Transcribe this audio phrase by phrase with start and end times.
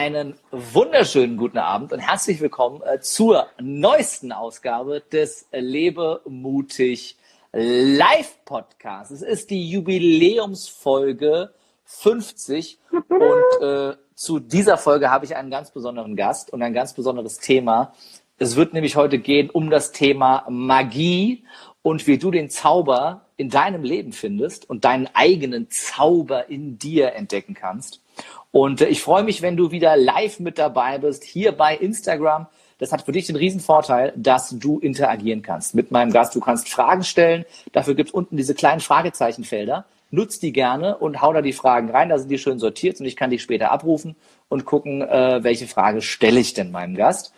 [0.00, 7.18] Einen wunderschönen guten Abend und herzlich willkommen äh, zur neuesten Ausgabe des Lebe mutig
[7.52, 9.10] Live Podcast.
[9.10, 11.52] Es ist die Jubiläumsfolge
[11.84, 12.78] 50
[13.10, 17.36] und äh, zu dieser Folge habe ich einen ganz besonderen Gast und ein ganz besonderes
[17.36, 17.92] Thema.
[18.38, 21.44] Es wird nämlich heute gehen um das Thema Magie
[21.82, 27.14] und wie du den Zauber in deinem Leben findest und deinen eigenen Zauber in dir
[27.14, 28.02] entdecken kannst.
[28.50, 32.48] Und äh, ich freue mich, wenn du wieder live mit dabei bist, hier bei Instagram.
[32.76, 36.34] Das hat für dich den riesen Vorteil, dass du interagieren kannst mit meinem Gast.
[36.34, 37.46] Du kannst Fragen stellen.
[37.72, 39.86] Dafür gibt es unten diese kleinen Fragezeichenfelder.
[40.10, 42.10] Nutz die gerne und hau da die Fragen rein.
[42.10, 44.16] Da sind die schön sortiert und ich kann die später abrufen
[44.50, 47.32] und gucken, äh, welche Frage stelle ich denn meinem Gast.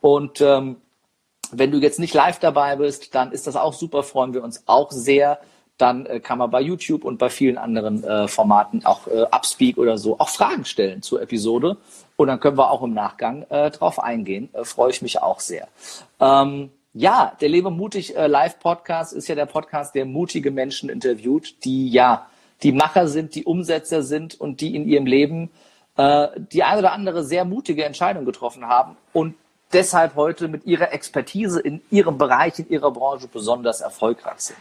[0.00, 0.76] Und ähm,
[1.52, 4.62] wenn du jetzt nicht live dabei bist, dann ist das auch super, freuen wir uns
[4.66, 5.38] auch sehr
[5.78, 9.78] dann äh, kann man bei YouTube und bei vielen anderen äh, Formaten, auch äh, Upspeak
[9.78, 11.76] oder so, auch Fragen stellen zur Episode.
[12.16, 14.48] Und dann können wir auch im Nachgang äh, drauf eingehen.
[14.52, 15.68] Äh, Freue ich mich auch sehr.
[16.20, 20.90] Ähm, ja, der Lebe mutig äh, Live Podcast ist ja der Podcast, der mutige Menschen
[20.90, 22.26] interviewt, die ja
[22.62, 25.50] die Macher sind, die Umsetzer sind und die in ihrem Leben
[25.98, 29.34] die eine oder andere sehr mutige Entscheidung getroffen haben und
[29.74, 34.58] deshalb heute mit ihrer Expertise in ihrem Bereich, in ihrer Branche besonders erfolgreich sind.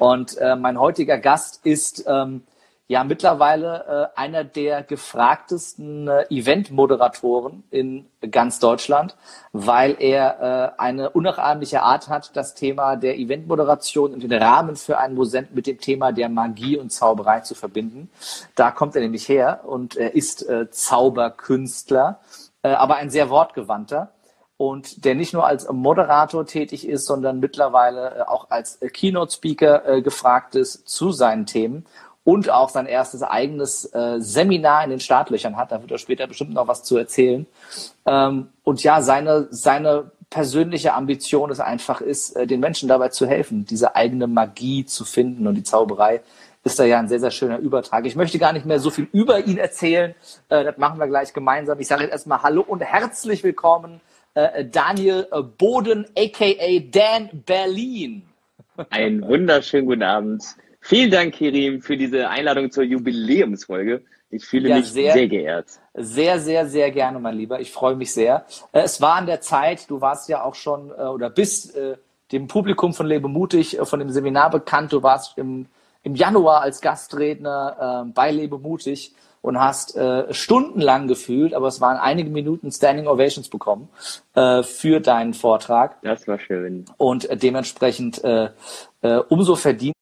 [0.00, 2.42] Und äh, mein heutiger Gast ist ähm,
[2.88, 9.14] ja mittlerweile äh, einer der gefragtesten äh, Event-Moderatoren in ganz Deutschland,
[9.52, 14.96] weil er äh, eine unnachahmliche Art hat, das Thema der Event-Moderation und den Rahmen für
[14.96, 18.10] einen Mosent mit dem Thema der Magie und Zauberei zu verbinden.
[18.54, 22.20] Da kommt er nämlich her und er ist äh, Zauberkünstler,
[22.62, 24.12] äh, aber ein sehr wortgewandter
[24.60, 29.88] und der nicht nur als Moderator tätig ist, sondern mittlerweile äh, auch als äh, Keynote-Speaker
[29.88, 31.86] äh, gefragt ist zu seinen Themen
[32.24, 35.72] und auch sein erstes eigenes Seminar in den Startlöchern hat.
[35.72, 37.46] Da wird er später bestimmt noch was zu erzählen.
[38.04, 43.64] Ähm, und ja, seine, seine persönliche Ambition ist einfach, ist, den Menschen dabei zu helfen,
[43.64, 46.20] diese eigene Magie zu finden und die Zauberei
[46.62, 48.04] ist da ja ein sehr, sehr schöner Übertrag.
[48.04, 50.14] Ich möchte gar nicht mehr so viel über ihn erzählen.
[50.50, 51.80] das machen wir gleich gemeinsam.
[51.80, 54.02] Ich sage jetzt erstmal Hallo und herzlich willkommen
[54.34, 58.22] äh, Daniel äh, Boden, aka Dan Berlin.
[58.90, 60.44] Einen wunderschönen guten Abend.
[60.80, 64.02] Vielen Dank, Kirim, für diese Einladung zur Jubiläumsfolge.
[64.30, 65.66] Ich fühle ja, mich sehr, sehr, geehrt.
[65.94, 67.60] Sehr, sehr, sehr gerne, mein Lieber.
[67.60, 68.46] Ich freue mich sehr.
[68.72, 71.76] Äh, es war an der Zeit, du warst ja auch schon oder bist
[72.30, 74.92] dem Publikum von Lebe Mutig, von dem Seminar bekannt.
[74.92, 75.66] Du warst im,
[76.04, 79.12] im Januar als Gastredner bei Lebe Mutig
[79.42, 83.88] und hast äh, stundenlang gefühlt, aber es waren einige Minuten Standing Ovations bekommen
[84.34, 86.00] äh, für deinen Vortrag.
[86.02, 86.84] Das war schön.
[86.98, 88.50] Und dementsprechend äh,
[89.02, 89.94] äh, umso verdient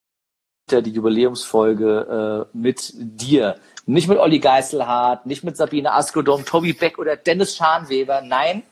[0.71, 3.57] die Jubiläumsfolge äh, mit dir.
[3.87, 8.63] Nicht mit Olli Geißelhardt, nicht mit Sabine Askodom, Tobi Beck oder Dennis Schanweber, nein,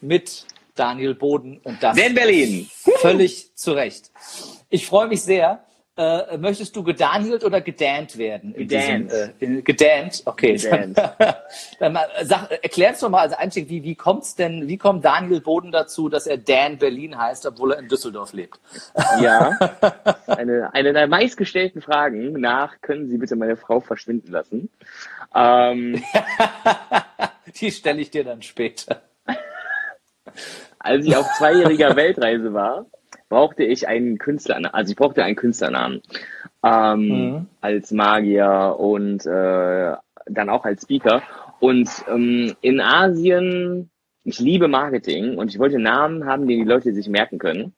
[0.00, 0.46] mit
[0.76, 2.70] Daniel Boden und das in Berlin.
[2.98, 4.10] völlig zu Recht.
[4.68, 5.65] Ich freue mich sehr.
[5.98, 8.52] Äh, möchtest du gedanielt oder gedant werden?
[8.52, 9.10] Gedant.
[9.10, 10.56] Äh, gedant, okay.
[10.56, 10.98] Gedant.
[11.78, 15.72] Dann sag, erklär's doch mal als Einstieg, wie, wie kommt's denn, wie kommt Daniel Boden
[15.72, 18.60] dazu, dass er Dan Berlin heißt, obwohl er in Düsseldorf lebt?
[19.20, 19.56] Ja,
[20.26, 24.68] eine, eine der meistgestellten Fragen nach, können Sie bitte meine Frau verschwinden lassen?
[25.34, 26.02] Ähm,
[27.60, 29.02] Die stelle ich dir dann später.
[30.78, 32.86] Als ich auf zweijähriger Weltreise war,
[33.28, 36.02] brauchte ich einen Künstlernamen, also ich brauchte einen Künstlernamen
[36.64, 37.46] ähm, mhm.
[37.60, 39.94] als Magier und äh,
[40.26, 41.22] dann auch als Speaker.
[41.60, 43.90] Und ähm, in Asien,
[44.24, 47.74] ich liebe Marketing und ich wollte Namen haben, den die Leute sich merken können.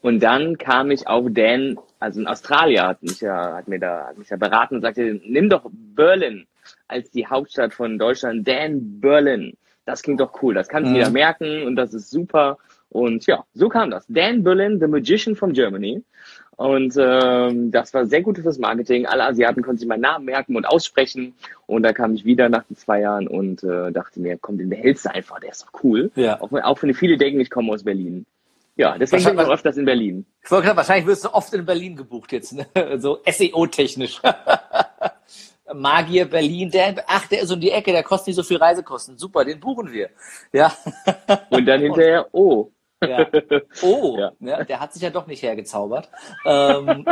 [0.00, 4.08] Und dann kam ich auf Dan, also ein Australier hat mich ja, hat mir da,
[4.08, 6.46] hat mich ja beraten und sagte, nimm doch Berlin
[6.88, 9.56] als die Hauptstadt von Deutschland, Dan Berlin.
[9.86, 10.98] Das klingt doch cool, das kannst du mhm.
[10.98, 12.58] wieder merken und das ist super.
[12.94, 14.06] Und ja, so kam das.
[14.08, 16.00] Dan Berlin, The Magician from Germany.
[16.54, 19.04] Und ähm, das war sehr gut fürs Marketing.
[19.04, 21.34] Alle Asiaten konnten sich meinen Namen merken und aussprechen.
[21.66, 24.70] Und da kam ich wieder nach den zwei Jahren und äh, dachte mir, komm, den
[24.70, 26.12] behältst du einfach, der ist doch cool.
[26.14, 26.40] Ja.
[26.40, 28.26] Auch, auch wenn viele denken, ich komme aus Berlin.
[28.76, 30.24] Ja, deswegen bin ich auch öfters in Berlin.
[30.44, 32.66] Ich wollte gerade, wahrscheinlich wirst du oft in Berlin gebucht jetzt, ne?
[32.98, 34.22] so SEO-technisch.
[35.74, 39.18] Magier Berlin, der, ach, der ist um die Ecke, der kostet nicht so viel Reisekosten.
[39.18, 40.10] Super, den buchen wir.
[40.52, 40.72] Ja.
[41.50, 42.70] Und dann hinterher, oh,
[43.08, 43.26] ja.
[43.82, 44.32] Oh, ja.
[44.40, 44.64] ja.
[44.64, 46.08] der hat sich ja doch nicht hergezaubert.
[46.44, 47.04] Ähm,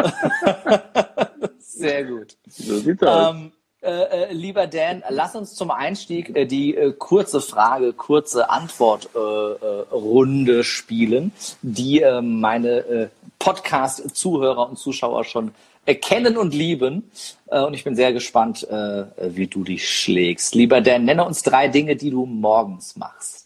[1.59, 2.37] sehr gut.
[2.47, 3.35] So sieht's aus.
[3.35, 3.53] Ähm,
[3.83, 10.53] äh, äh, lieber Dan, lass uns zum Einstieg äh, die äh, kurze Frage, kurze Antwortrunde
[10.53, 13.11] äh, äh, spielen, die meine
[13.41, 15.51] Podcast-Zuhörer und Zuschauer schon
[15.85, 17.11] kennen und lieben.
[17.47, 20.55] Und ich bin sehr gespannt, wie du dich schlägst.
[20.55, 23.42] Lieber Dan, nenne uns drei Dinge, die du morgens machst.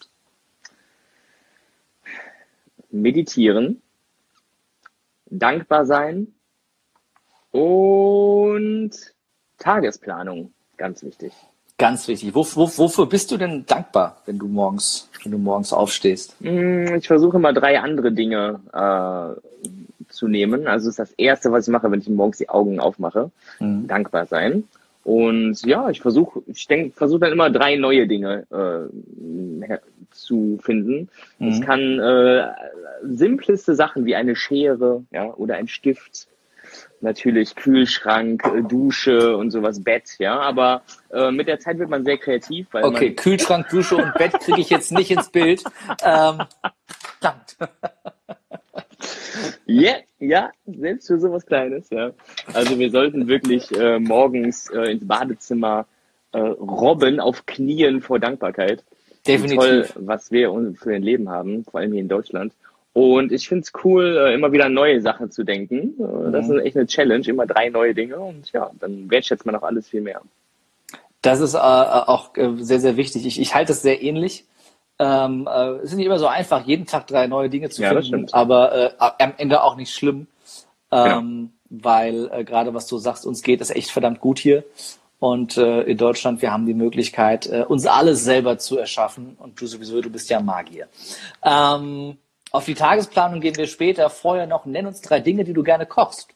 [2.91, 3.83] Meditieren,
[5.27, 6.29] dankbar sein
[7.51, 8.91] und
[9.59, 11.33] Tagesplanung, ganz wichtig.
[11.79, 12.35] Ganz wichtig.
[12.35, 16.35] Wo, wo, wofür bist du denn dankbar, wenn du morgens, wenn du morgens aufstehst?
[16.41, 19.69] Mm, ich versuche mal drei andere Dinge äh,
[20.09, 20.67] zu nehmen.
[20.67, 23.31] Also ist das Erste, was ich mache, wenn ich morgens die Augen aufmache.
[23.61, 23.87] Mhm.
[23.89, 24.65] Dankbar sein.
[25.05, 29.69] Und ja, ich versuche, ich denke, versuche dann immer drei neue Dinge äh,
[30.21, 31.09] zu finden.
[31.39, 31.63] Es mhm.
[31.63, 32.49] kann äh,
[33.03, 36.29] simpleste Sachen wie eine Schere, ja, oder ein Stift
[37.01, 40.39] natürlich Kühlschrank, äh, Dusche und sowas, Bett, ja.
[40.41, 40.83] Aber
[41.13, 42.69] äh, mit der Zeit wird man sehr kreativ.
[42.73, 45.63] Okay, Kühlschrank, Dusche und Bett kriege ich jetzt nicht ins Bild.
[46.03, 46.43] Ähm,
[47.21, 47.57] verdammt.
[49.69, 52.13] Yeah, ja, selbst für sowas Kleines, ja.
[52.55, 55.87] Also wir sollten wirklich äh, morgens äh, ins Badezimmer
[56.33, 58.85] äh, robben auf Knien vor Dankbarkeit.
[59.27, 59.59] Definitiv.
[59.59, 62.53] Toll, was wir für ein Leben haben, vor allem hier in Deutschland.
[62.97, 65.95] Und ich finde es cool, äh, immer wieder neue Sachen zu denken.
[66.01, 66.57] Äh, das mhm.
[66.57, 69.87] ist echt eine Challenge, immer drei neue Dinge und ja, dann wertschätzt man auch alles
[69.89, 70.23] viel mehr.
[71.21, 73.27] Das ist äh, auch äh, sehr, sehr wichtig.
[73.27, 74.47] Ich, ich halte es sehr ähnlich.
[74.99, 78.01] Ähm, äh, es ist nicht immer so einfach, jeden Tag drei neue Dinge zu ja,
[78.01, 80.27] finden, aber äh, am Ende auch nicht schlimm,
[80.91, 81.83] ähm, genau.
[81.85, 84.65] weil gerade was du sagst, uns geht es echt verdammt gut hier.
[85.19, 89.37] Und äh, in Deutschland, wir haben die Möglichkeit, äh, uns alles selber zu erschaffen.
[89.39, 90.89] Und du sowieso, du bist ja Magier.
[91.43, 92.19] Ähm,
[92.51, 94.11] auf die Tagesplanung gehen wir später.
[94.11, 96.29] Vorher noch, nenn uns drei Dinge, die du gerne kochst.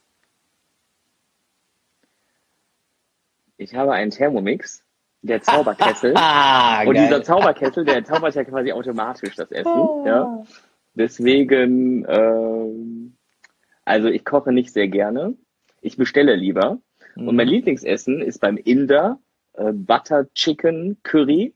[3.59, 4.83] Ich habe einen Thermomix,
[5.21, 6.15] der Zauberkessel.
[6.17, 9.71] ah, und dieser Zauberkessel, der zaubert ja quasi automatisch das Essen.
[9.71, 10.05] Oh.
[10.07, 10.43] Ja.
[10.95, 13.13] Deswegen, äh,
[13.85, 15.35] also ich koche nicht sehr gerne.
[15.83, 16.79] Ich bestelle lieber.
[17.17, 17.29] Mhm.
[17.29, 19.19] Und mein Lieblingsessen ist beim Inder
[19.55, 21.55] äh, Butter Chicken Curry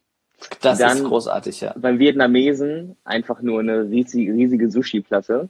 [0.61, 1.75] das Dann ist großartig, ja.
[1.77, 5.49] Beim Vietnamesen einfach nur eine riesige, riesige Sushi-Platte.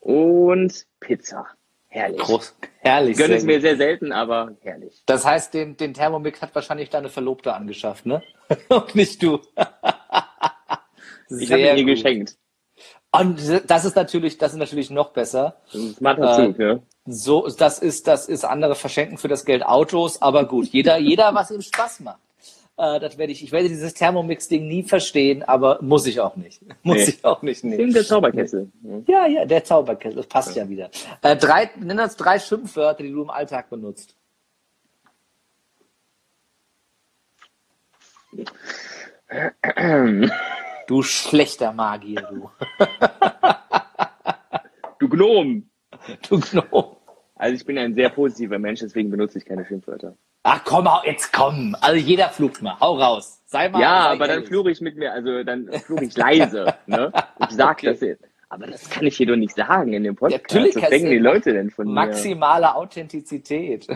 [0.00, 1.46] Und Pizza.
[1.88, 2.18] Herrlich.
[2.18, 3.16] Groß, herrlich.
[3.16, 5.02] Gönne es mir sehr selten, aber herrlich.
[5.06, 8.20] Das heißt, den, den Thermomix hat wahrscheinlich deine Verlobte angeschafft, ne?
[8.68, 9.38] Und nicht du.
[11.30, 12.36] ich habe ihn ihr geschenkt.
[13.20, 15.54] Und das ist natürlich, das ist natürlich noch besser.
[15.72, 16.80] Das ist äh, Zug, ja.
[17.06, 21.32] So, das ist, das ist andere Verschenken für das Geld Autos, aber gut, jeder, jeder,
[21.32, 22.18] was ihm Spaß macht.
[22.76, 26.60] Äh, das werde ich, ich werde dieses Thermomix-Ding nie verstehen, aber muss ich auch nicht.
[26.82, 27.04] Muss nee.
[27.04, 27.92] ich auch nicht nehmen.
[27.92, 28.68] Der Zauberkessel.
[29.06, 30.16] Ja, ja, der Zauberkessel.
[30.16, 30.90] Das passt ja, ja wieder.
[31.22, 34.16] Äh, drei, nenn uns drei Schimpfwörter, die du im Alltag benutzt.
[40.86, 42.50] Du schlechter Magier, du.
[44.98, 45.68] du Gnom.
[46.28, 46.96] Du Gnom.
[47.36, 50.16] Also ich bin ein sehr positiver Mensch, deswegen benutze ich keine Schimpfwörter.
[50.42, 51.74] Ach komm, jetzt komm.
[51.80, 52.78] Also jeder flucht mal.
[52.78, 53.42] Hau raus.
[53.46, 53.80] Sei mal.
[53.80, 54.44] Ja, sei aber ehrlich.
[54.44, 56.74] dann fluche ich mit mir, also dann fluche ich leise.
[56.86, 57.12] ne?
[57.40, 57.86] Ich sag okay.
[57.86, 58.24] das jetzt.
[58.50, 60.44] Aber das kann ich hier doch nicht sagen in dem Podcast.
[60.44, 62.36] Natürlich Was denken die Leute denn von maximale mir?
[62.36, 63.88] Maximale Authentizität.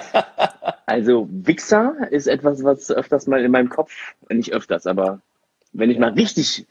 [0.86, 3.92] also Wichser ist etwas, was öfters mal in meinem Kopf,
[4.28, 5.22] nicht öfters, aber
[5.78, 6.66] wenn ich mal richtig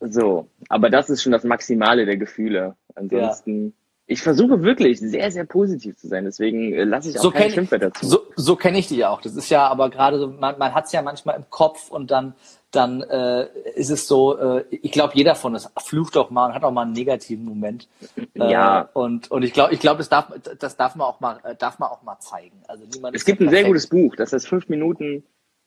[0.00, 2.76] so, aber das ist schon das Maximale der Gefühle.
[2.94, 3.66] Ansonsten.
[3.66, 3.72] Ja
[4.06, 6.24] ich versuche wirklich sehr, sehr positiv zu sein.
[6.24, 8.06] Deswegen äh, lasse ich auch so keine Schimpfwörter dazu.
[8.06, 9.22] So, so kenne ich die auch.
[9.22, 12.10] Das ist ja aber gerade so, man, man hat es ja manchmal im Kopf und
[12.10, 12.34] dann,
[12.70, 16.54] dann äh, ist es so, äh, ich glaube, jeder von uns flucht auch mal und
[16.54, 17.88] hat auch mal einen negativen Moment.
[18.34, 18.90] Äh, ja.
[18.92, 21.78] Und, und ich glaube, ich glaube, das darf, das darf man auch mal, äh, darf
[21.78, 22.62] man auch mal zeigen.
[22.68, 25.24] Also niemand es gibt ein sehr gutes Buch, das heißt fünf Minuten,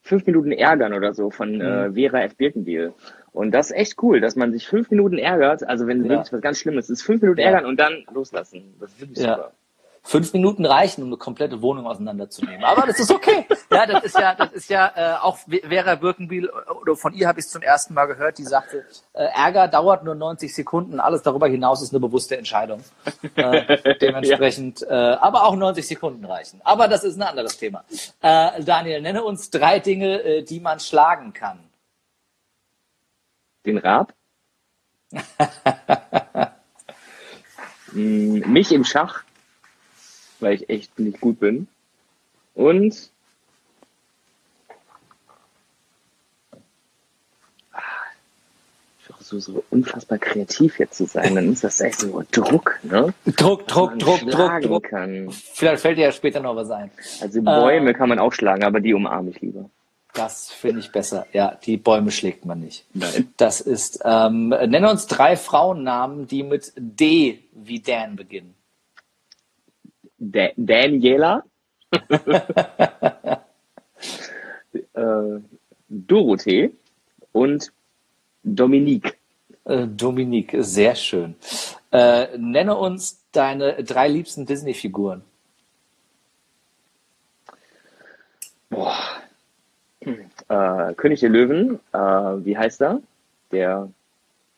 [0.08, 1.62] fünf Minuten ärgern oder so von mhm.
[1.62, 2.36] äh, Vera F.
[2.36, 2.94] Birkenbiel.
[3.32, 5.68] Und das ist echt cool, dass man sich fünf Minuten ärgert.
[5.68, 6.10] Also wenn ja.
[6.10, 7.48] wirklich was ganz Schlimmes ist, fünf Minuten ja.
[7.48, 8.76] ärgern und dann loslassen.
[8.80, 9.36] Das ist wirklich ja.
[9.36, 9.52] super.
[10.08, 12.64] Fünf Minuten reichen, um eine komplette Wohnung auseinanderzunehmen.
[12.64, 13.46] Aber das ist okay.
[13.72, 17.40] ja, das ist ja, das ist ja äh, auch Vera Birkenbiel oder von ihr habe
[17.40, 21.22] ich es zum ersten Mal gehört, die sagte, äh, Ärger dauert nur 90 Sekunden, alles
[21.22, 22.84] darüber hinaus ist eine bewusste Entscheidung.
[23.36, 26.62] Äh, dementsprechend, äh, aber auch 90 Sekunden reichen.
[26.64, 27.84] Aber das ist ein anderes Thema.
[28.22, 31.68] Äh, Daniel, nenne uns drei Dinge, äh, die man schlagen kann
[33.68, 34.14] den Rab.
[37.92, 39.24] Mm, mich im Schach,
[40.40, 41.68] weil ich echt nicht gut bin.
[42.56, 43.12] Und
[47.72, 47.82] ah,
[49.20, 53.14] so, so unfassbar kreativ jetzt zu sein, dann ist das echt so Druck, ne?
[53.26, 54.84] Druck, Druck, Druck, Druck, Druck.
[54.90, 55.30] Kann.
[55.32, 56.92] Vielleicht fällt dir ja später noch was ein.
[57.22, 59.70] Also Bäume äh, kann man auch schlagen, aber die umarme ich lieber.
[60.14, 61.28] Das finde ich besser.
[61.32, 62.86] Ja, die Bäume schlägt man nicht.
[62.96, 63.32] Nein.
[63.38, 68.57] Das ist, ähm, nenne uns drei Frauennamen, die mit D wie Dan beginnen.
[70.18, 71.44] Da Daniela.
[74.94, 75.40] äh,
[75.90, 76.72] Dorothee
[77.32, 77.72] und
[78.44, 79.18] Dominique.
[79.66, 81.36] Äh, Dominique, sehr schön.
[81.92, 85.24] Äh, nenne uns deine drei liebsten Disney-Figuren.
[88.70, 88.98] Boah.
[90.00, 93.02] Äh, König der Löwen, äh, wie heißt er?
[93.52, 93.90] Der.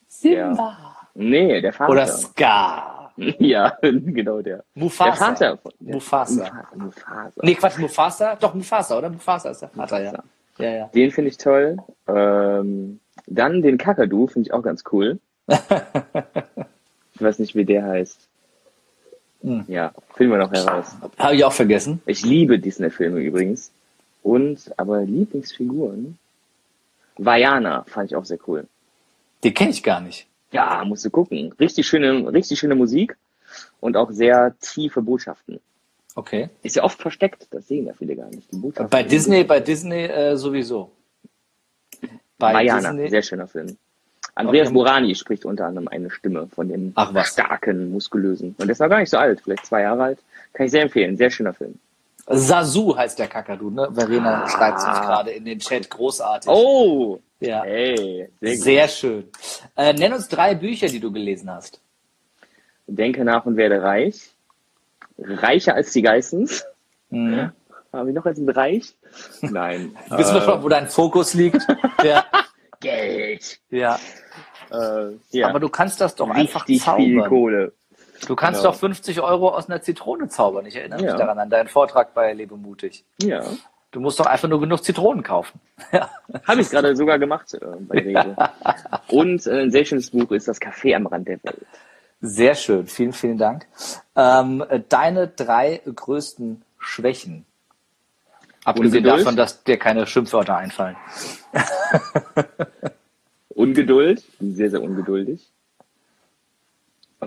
[0.08, 1.08] Simba.
[1.14, 1.92] Der, nee, der Vater.
[1.92, 2.99] Oder Scar.
[3.38, 4.64] Ja, genau der.
[4.74, 5.10] Mufasa.
[5.10, 5.58] Der Vater.
[5.80, 6.66] Der Mufasa.
[6.74, 7.40] Mufasa.
[7.42, 8.36] Nee, Quatsch, Mufasa.
[8.36, 9.10] Doch, Mufasa, oder?
[9.10, 10.24] Mufasa ist der Vater, Mufasa.
[10.58, 10.64] ja.
[10.64, 10.86] ja, ja.
[10.94, 11.78] Den finde ich toll.
[12.06, 15.18] Ähm, dann den Kakadu finde ich auch ganz cool.
[15.46, 18.28] ich weiß nicht, wie der heißt.
[19.42, 19.64] Hm.
[19.68, 20.96] Ja, finden wir noch heraus.
[21.18, 22.02] Habe ich auch vergessen.
[22.06, 23.72] Ich liebe Disney-Filme übrigens.
[24.22, 26.18] Und, aber Lieblingsfiguren?
[27.16, 28.66] Vajana fand ich auch sehr cool.
[29.42, 30.26] Die kenne ich gar nicht.
[30.52, 31.52] Ja, musst du gucken.
[31.58, 33.16] Richtig schöne, richtig schöne Musik
[33.80, 35.60] und auch sehr tiefe Botschaften.
[36.14, 36.50] Okay.
[36.62, 38.48] Ist ja oft versteckt, das sehen ja viele gar nicht.
[38.90, 40.90] bei Disney, bei Disney äh, sowieso.
[42.38, 43.10] Bei Vajana, Disney?
[43.10, 43.76] sehr schöner Film.
[44.34, 44.74] Andreas okay.
[44.74, 48.54] Morani spricht unter anderem eine Stimme von dem starken, muskulösen.
[48.58, 50.18] Und der ist noch gar nicht so alt, vielleicht zwei Jahre alt.
[50.52, 51.16] Kann ich sehr empfehlen.
[51.16, 51.78] Sehr schöner Film.
[52.32, 53.88] Sasu heißt der Kakadu, ne?
[53.92, 54.48] Verena ah.
[54.48, 55.90] schreibt es uns gerade in den Chat.
[55.90, 56.50] Großartig.
[56.50, 57.20] Oh!
[57.40, 57.62] Ja.
[57.62, 59.28] Hey, sehr, sehr schön.
[59.74, 61.80] Äh, nenn uns drei Bücher, die du gelesen hast.
[62.86, 64.30] Denke nach und werde reich.
[65.18, 66.64] Reicher als die Geissens.
[67.08, 67.52] Mhm.
[67.92, 68.94] Haben wir noch als ein Reich?
[69.40, 69.96] Nein.
[70.10, 71.66] Wissen wir schon, wo dein Fokus liegt?
[72.04, 72.24] ja.
[72.78, 73.60] Geld.
[73.70, 73.98] Ja.
[74.70, 75.48] Äh, ja.
[75.48, 77.04] Aber du kannst das doch Richtig einfach zaubern.
[77.04, 77.72] viel Kohle.
[78.26, 78.72] Du kannst genau.
[78.72, 80.66] doch 50 Euro aus einer Zitrone zaubern.
[80.66, 83.04] Ich erinnere mich daran, an deinen Vortrag bei Lebemutig.
[83.22, 83.42] Ja.
[83.90, 85.60] Du musst doch einfach nur genug Zitronen kaufen.
[85.92, 86.10] ja.
[86.46, 88.36] Habe ich gerade sogar gemacht äh, bei Rewe.
[89.08, 91.66] Und äh, ein sehr schönes Buch ist Das Café am Rand der Welt.
[92.20, 93.66] Sehr schön, vielen, vielen Dank.
[94.14, 97.46] Ähm, deine drei größten Schwächen.
[98.64, 99.20] Abgesehen Ungeduld.
[99.20, 100.96] davon, dass dir keine Schimpfwörter einfallen.
[103.48, 105.48] Ungeduld, sehr, sehr ungeduldig.
[107.20, 107.26] Äh,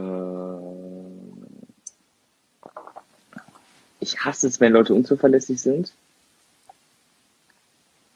[3.99, 5.93] ich hasse es, wenn Leute unzuverlässig sind.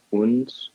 [0.09, 0.71] Und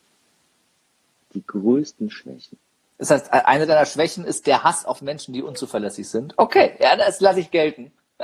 [1.34, 2.58] die größten Schwächen.
[2.98, 6.34] Das heißt, eine deiner Schwächen ist der Hass auf Menschen, die unzuverlässig sind.
[6.36, 7.90] Okay, ja, das lasse ich gelten.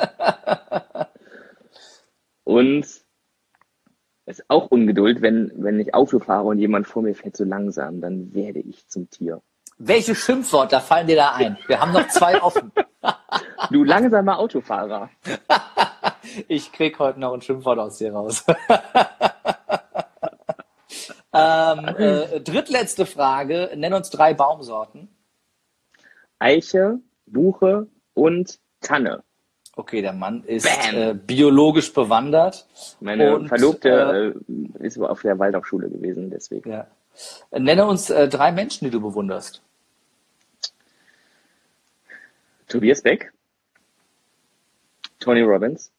[2.44, 3.04] und es
[4.26, 8.00] ist auch Ungeduld, wenn, wenn ich Auto fahre und jemand vor mir fährt so langsam,
[8.00, 9.42] dann werde ich zum Tier.
[9.78, 11.56] Welche Schimpfwörter fallen dir da ein?
[11.68, 12.72] Wir haben noch zwei offen.
[13.70, 15.08] du langsamer Autofahrer.
[16.48, 18.44] ich krieg heute noch ein Schimpfwort aus dir raus.
[21.32, 23.70] ähm, äh, drittletzte Frage.
[23.76, 25.08] Nenn uns drei Baumsorten.
[26.40, 29.22] Eiche, Buche und Tanne.
[29.76, 32.66] Okay, der Mann ist äh, biologisch bewandert.
[32.98, 36.72] Meine und, Verlobte äh, ist auf der Waldorfschule gewesen, deswegen.
[36.72, 36.88] Ja.
[37.52, 39.62] Nenne uns äh, drei Menschen, die du bewunderst.
[42.68, 43.32] Tobias Beck,
[45.18, 45.90] Tony Robbins,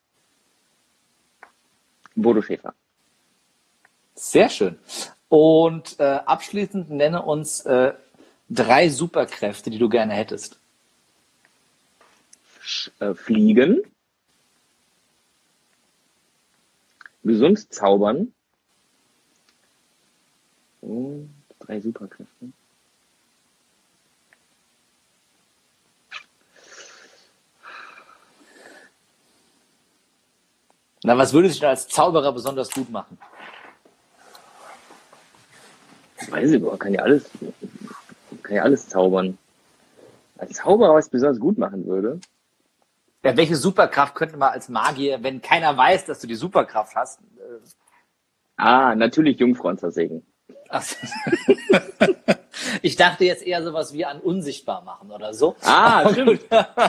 [2.16, 2.74] Bodo Schäfer.
[4.16, 4.78] Sehr schön.
[5.30, 7.94] Und äh, abschließend nenne uns äh,
[8.50, 10.60] drei Superkräfte, die du gerne hättest
[13.00, 13.82] äh, fliegen,
[17.24, 18.34] gesund zaubern
[20.82, 22.52] und drei Superkräfte.
[31.04, 33.18] Na, was würde sich denn als Zauberer besonders gut machen?
[36.28, 37.30] weiß ich, kann ja alles,
[38.44, 39.38] kann ja alles zaubern.
[40.38, 42.20] Als Zauberer, was besonders gut machen würde.
[43.24, 47.20] Ja, welche Superkraft könnte man als Magier, wenn keiner weiß, dass du die Superkraft hast?
[47.20, 47.60] Äh
[48.56, 50.26] ah, natürlich Jungfrauen zersägen.
[52.82, 55.56] ich dachte jetzt eher sowas wie an unsichtbar machen oder so.
[55.64, 56.42] Ah, stimmt.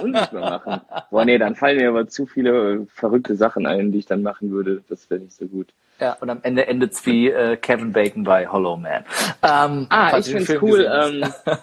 [0.02, 0.80] unsichtbar machen.
[1.10, 4.50] Boah, nee, dann fallen mir aber zu viele verrückte Sachen ein, die ich dann machen
[4.50, 4.82] würde.
[4.88, 5.68] Das wäre nicht so gut.
[5.98, 9.04] Ja, und am Ende endet es wie äh, Kevin Bacon bei Hollow Man.
[9.42, 10.88] Ähm, ah, ich finde es cool.
[10.90, 11.24] Ähm,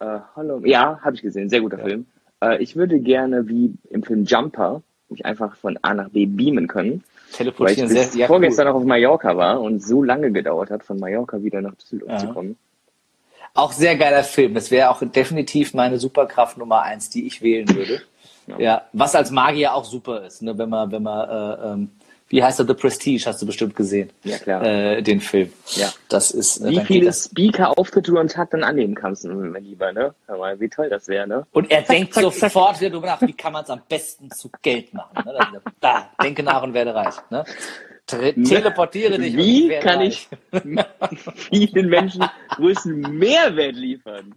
[0.00, 1.48] äh, Hollow, ja, habe ich gesehen.
[1.48, 1.84] Sehr guter ja.
[1.84, 2.06] Film.
[2.40, 6.68] Äh, ich würde gerne wie im Film Jumper mich einfach von A nach B beamen
[6.68, 7.02] können.
[7.32, 8.72] Teleportieren weil ich sehr, sehr vorgestern cool.
[8.72, 12.18] noch auf Mallorca war und so lange gedauert hat, von Mallorca wieder nach Düsseldorf ja.
[12.18, 12.56] zu kommen.
[13.54, 14.54] Auch sehr geiler Film.
[14.54, 18.00] Das wäre auch definitiv meine Superkraft Nummer eins, die ich wählen würde.
[18.46, 20.56] Ja, ja was als Magier auch super ist, ne?
[20.56, 21.90] wenn man, wenn man äh, ähm,
[22.30, 24.10] wie heißt er, The Prestige, hast du bestimmt gesehen.
[24.22, 24.64] Ja, klar.
[24.64, 25.52] Äh, den Film.
[25.72, 25.92] Ja.
[26.08, 26.60] Das ist.
[26.60, 30.14] Äh, wie viele Speaker-Auftritte du am Tag dann annehmen kannst, mein Lieber, ne?
[30.28, 31.44] Mal, wie toll das wäre, ne?
[31.50, 34.94] Und er denkt sofort wieder darüber nach, wie kann man es am besten zu Geld
[34.94, 35.24] machen.
[35.24, 35.60] Ne?
[35.80, 37.16] Da, denke nach und werde reich.
[37.30, 37.44] Ne?
[38.10, 39.36] Teleportiere dich.
[39.36, 40.28] Wie kann ich
[41.34, 44.34] vielen Menschen größten Mehrwert liefern?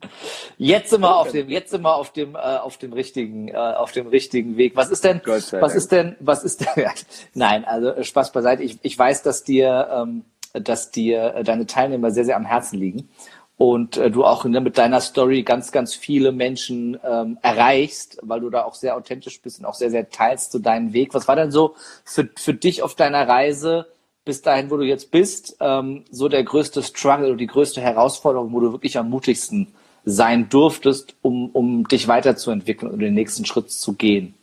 [0.58, 3.54] Jetzt sind wir auf dem, jetzt sind wir auf dem, äh, auf dem richtigen, äh,
[3.54, 4.76] auf dem richtigen Weg.
[4.76, 6.86] Was ist denn, was ist denn, was ist denn,
[7.34, 8.64] nein, also äh, Spaß beiseite.
[8.64, 12.80] Ich, ich weiß, dass dir, ähm, dass dir äh, deine Teilnehmer sehr, sehr am Herzen
[12.80, 13.10] liegen
[13.58, 18.40] und äh, du auch ne, mit deiner Story ganz, ganz viele Menschen ähm, erreichst, weil
[18.40, 21.14] du da auch sehr authentisch bist und auch sehr, sehr teilst zu deinen Weg.
[21.14, 23.88] Was war denn so für, für dich auf deiner Reise
[24.26, 28.54] bis dahin, wo du jetzt bist, ähm, so der größte Struggle oder die größte Herausforderung,
[28.54, 29.68] wo du wirklich am mutigsten
[30.06, 34.34] sein durftest, um, um dich weiterzuentwickeln und den nächsten Schritt zu gehen?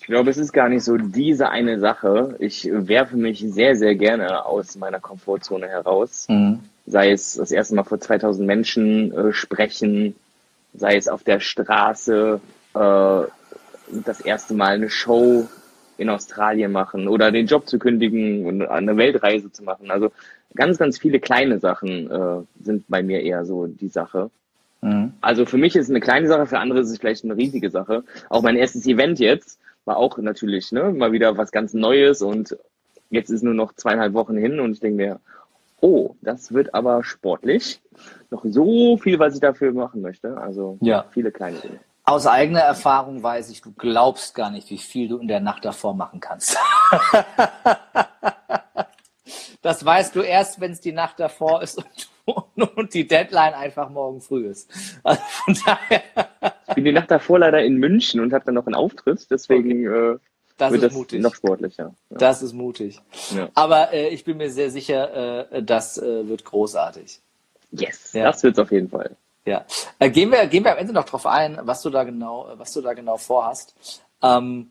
[0.00, 2.34] Ich glaube, es ist gar nicht so diese eine Sache.
[2.40, 6.26] Ich werfe mich sehr, sehr gerne aus meiner Komfortzone heraus.
[6.28, 6.58] Mhm
[6.92, 10.14] sei es das erste Mal vor 2000 Menschen äh, sprechen,
[10.74, 12.40] sei es auf der Straße
[12.74, 13.22] äh,
[14.04, 15.48] das erste Mal eine Show
[15.96, 19.90] in Australien machen oder den Job zu kündigen und eine Weltreise zu machen.
[19.90, 20.12] Also
[20.54, 24.30] ganz, ganz viele kleine Sachen äh, sind bei mir eher so die Sache.
[24.82, 25.14] Mhm.
[25.20, 27.70] Also für mich ist es eine kleine Sache, für andere ist es vielleicht eine riesige
[27.70, 28.04] Sache.
[28.28, 32.56] Auch mein erstes Event jetzt war auch natürlich ne, mal wieder was ganz Neues und
[33.10, 35.20] jetzt ist nur noch zweieinhalb Wochen hin und ich denke mir,
[35.82, 37.82] oh, das wird aber sportlich.
[38.30, 40.38] Noch so viel, was ich dafür machen möchte.
[40.38, 41.04] Also ja.
[41.10, 41.80] viele kleine Dinge.
[42.04, 45.64] Aus eigener Erfahrung weiß ich, du glaubst gar nicht, wie viel du in der Nacht
[45.64, 46.56] davor machen kannst.
[49.62, 51.84] das weißt du erst, wenn es die Nacht davor ist
[52.24, 54.70] und, und, die Deadline einfach morgen früh ist.
[55.04, 56.02] Also von daher.
[56.68, 59.88] Ich bin die Nacht davor leider in München und habe dann noch einen Auftritt, deswegen
[59.88, 60.12] okay.
[60.14, 60.18] äh,
[60.56, 61.20] das ist das mutig.
[61.20, 61.94] Noch sportlicher.
[62.10, 62.16] Ja.
[62.18, 63.00] Das ist mutig.
[63.34, 63.48] Ja.
[63.54, 67.20] Aber äh, ich bin mir sehr sicher, äh, das äh, wird großartig.
[67.70, 68.24] Yes, ja.
[68.24, 69.16] das wird es auf jeden Fall.
[69.44, 69.64] Ja.
[69.98, 72.72] Äh, gehen, wir, gehen wir am Ende noch drauf ein, was du da genau, was
[72.72, 73.74] du da genau vorhast.
[74.22, 74.70] Ähm,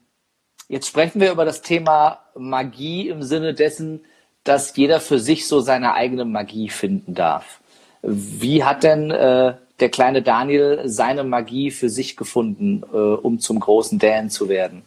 [0.70, 4.06] jetzt sprechen wir über das Thema Magie im Sinne dessen,
[4.44, 7.60] dass jeder für sich so seine eigene Magie finden darf.
[8.02, 13.60] Wie hat denn äh, der kleine Daniel seine Magie für sich gefunden, äh, um zum
[13.60, 14.84] großen Dan zu werden?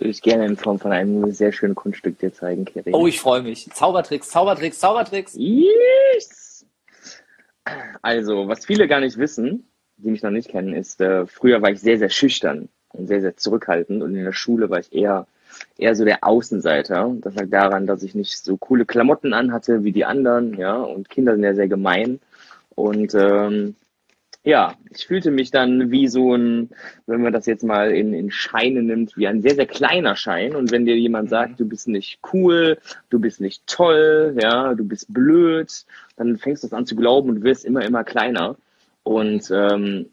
[0.00, 2.92] Würde ich gerne in Form von einem sehr schönen Kunststück dir zeigen, Kiri.
[2.92, 3.68] Oh, ich freue mich.
[3.70, 5.34] Zaubertricks, Zaubertricks, Zaubertricks.
[5.36, 6.66] Yes!
[8.02, 11.70] Also, was viele gar nicht wissen, die mich noch nicht kennen, ist, äh, früher war
[11.70, 15.26] ich sehr, sehr schüchtern und sehr, sehr zurückhaltend und in der Schule war ich eher,
[15.76, 17.14] eher so der Außenseiter.
[17.20, 21.10] Das lag daran, dass ich nicht so coole Klamotten anhatte wie die anderen, ja, und
[21.10, 22.20] Kinder sind ja sehr gemein.
[22.74, 23.76] Und ähm,
[24.42, 26.70] ja, ich fühlte mich dann wie so ein,
[27.06, 30.56] wenn man das jetzt mal in, in Scheine nimmt, wie ein sehr, sehr kleiner Schein.
[30.56, 31.30] Und wenn dir jemand mhm.
[31.30, 32.78] sagt, du bist nicht cool,
[33.10, 35.84] du bist nicht toll, ja, du bist blöd,
[36.16, 38.56] dann fängst du das an zu glauben und wirst immer, immer kleiner.
[39.02, 40.06] Und ähm,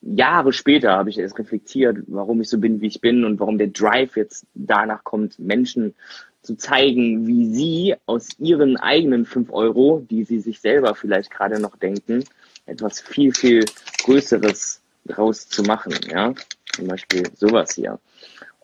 [0.00, 3.58] Jahre später habe ich erst reflektiert, warum ich so bin, wie ich bin und warum
[3.58, 5.94] der Drive jetzt danach kommt, Menschen
[6.44, 11.58] zu zeigen, wie sie aus ihren eigenen fünf Euro, die sie sich selber vielleicht gerade
[11.58, 12.24] noch denken,
[12.66, 13.64] etwas viel, viel
[14.04, 15.94] Größeres draus zu machen.
[16.10, 16.34] Ja,
[16.74, 17.98] zum Beispiel sowas hier.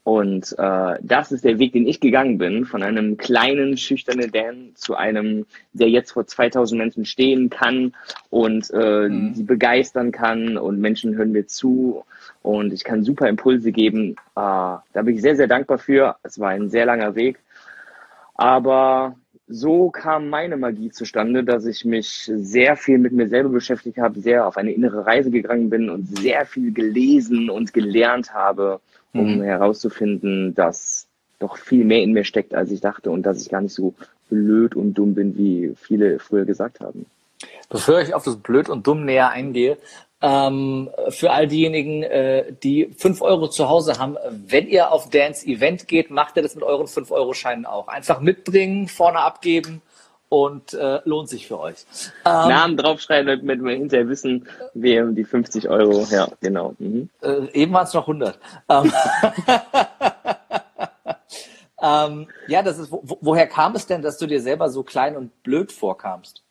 [0.03, 4.71] Und äh, das ist der Weg, den ich gegangen bin, von einem kleinen, schüchternen Dan
[4.75, 7.95] zu einem, der jetzt vor 2000 Menschen stehen kann
[8.31, 9.35] und äh, mhm.
[9.35, 12.05] die begeistern kann und Menschen hören mir zu
[12.43, 14.13] und ich kann super Impulse geben.
[14.13, 16.17] Äh, da bin ich sehr, sehr dankbar für.
[16.23, 17.39] Es war ein sehr langer Weg.
[18.41, 19.17] Aber
[19.49, 24.19] so kam meine Magie zustande, dass ich mich sehr viel mit mir selber beschäftigt habe,
[24.19, 28.81] sehr auf eine innere Reise gegangen bin und sehr viel gelesen und gelernt habe,
[29.13, 29.43] um mhm.
[29.43, 31.07] herauszufinden, dass
[31.39, 33.93] doch viel mehr in mir steckt, als ich dachte und dass ich gar nicht so
[34.31, 37.05] blöd und dumm bin, wie viele früher gesagt haben.
[37.69, 39.77] Bevor ich auf das Blöd und Dumm näher eingehe,
[40.23, 45.47] ähm, für all diejenigen, äh, die fünf Euro zu Hause haben, wenn ihr auf Dance
[45.47, 47.89] Event geht, macht ihr das mit euren fünf Euro Scheinen auch.
[47.89, 49.81] Einfach mitbringen, vorne abgeben
[50.29, 51.87] und äh, lohnt sich für euch.
[52.25, 56.75] Ähm, Namen draufschreiben, damit wir hinterher wissen, wer die 50 Euro, ja, genau.
[56.79, 57.09] Mhm.
[57.23, 58.39] Äh, eben waren es noch 100.
[58.69, 58.93] Ähm,
[61.83, 65.17] ähm, ja, das ist, wo, woher kam es denn, dass du dir selber so klein
[65.17, 66.43] und blöd vorkamst?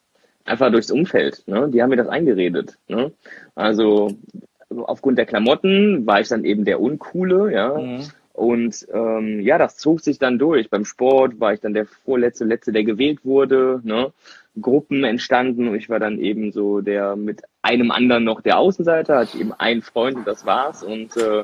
[0.50, 1.44] Einfach durchs Umfeld.
[1.48, 1.70] Ne?
[1.70, 2.78] Die haben mir das eingeredet.
[2.88, 3.12] Ne?
[3.56, 4.18] Also
[4.70, 7.78] aufgrund der Klamotten war ich dann eben der Uncoole, ja.
[7.78, 8.04] Mhm.
[8.34, 10.70] Und ähm, ja, das zog sich dann durch.
[10.70, 13.82] Beim Sport war ich dann der vorletzte, letzte, der gewählt wurde.
[13.84, 14.14] Ne?
[14.62, 19.18] Gruppen entstanden und ich war dann eben so der mit einem anderen noch der Außenseiter,
[19.18, 20.84] hatte ich eben einen Freund und das war's.
[20.84, 21.44] Und äh,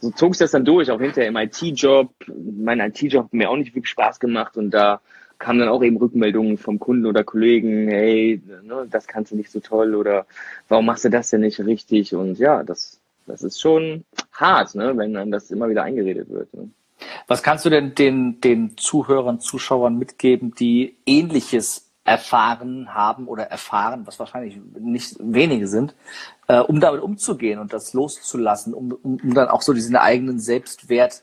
[0.00, 2.10] so zog ich das dann durch, auch hinterher im IT-Job.
[2.26, 5.00] Mein IT-Job hat mir auch nicht wirklich Spaß gemacht und da
[5.38, 9.50] kamen dann auch eben Rückmeldungen vom Kunden oder Kollegen, hey, ne, das kannst du nicht
[9.50, 10.26] so toll oder
[10.68, 12.14] warum machst du das denn nicht richtig?
[12.14, 16.52] Und ja, das, das ist schon hart, ne, wenn einem das immer wieder eingeredet wird.
[16.54, 16.70] Ne.
[17.26, 24.06] Was kannst du denn den, den Zuhörern, Zuschauern mitgeben, die ähnliches erfahren haben oder erfahren,
[24.06, 25.94] was wahrscheinlich nicht wenige sind,
[26.48, 30.38] äh, um damit umzugehen und das loszulassen, um, um, um dann auch so diesen eigenen
[30.38, 31.22] Selbstwert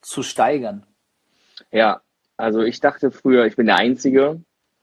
[0.00, 0.86] zu steigern?
[1.72, 2.00] Ja,
[2.40, 4.40] also ich dachte früher, ich bin der Einzige.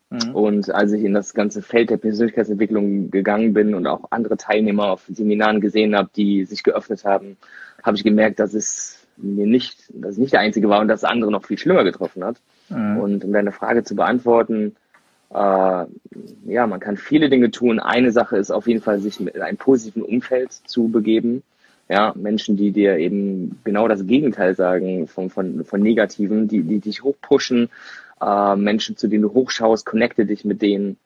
[0.10, 0.36] Mhm.
[0.36, 4.91] Und als ich in das ganze Feld der Persönlichkeitsentwicklung gegangen bin und auch andere Teilnehmer
[4.91, 7.38] auf Seminaren gesehen habe, die sich geöffnet haben,
[7.84, 11.04] habe ich gemerkt, dass es mir nicht, dass ich nicht der Einzige war und dass
[11.04, 12.38] andere noch viel schlimmer getroffen hat.
[12.70, 12.98] Mhm.
[12.98, 14.76] Und um deine Frage zu beantworten,
[15.30, 15.86] äh,
[16.46, 17.80] ja, man kann viele Dinge tun.
[17.80, 21.43] Eine Sache ist auf jeden Fall, sich in einem positiven Umfeld zu begeben.
[21.89, 26.80] Ja, Menschen, die dir eben genau das Gegenteil sagen von, von, von Negativen, die, die
[26.80, 27.69] dich hochpushen,
[28.21, 30.97] äh, Menschen, zu denen du hochschaust, connecte dich mit denen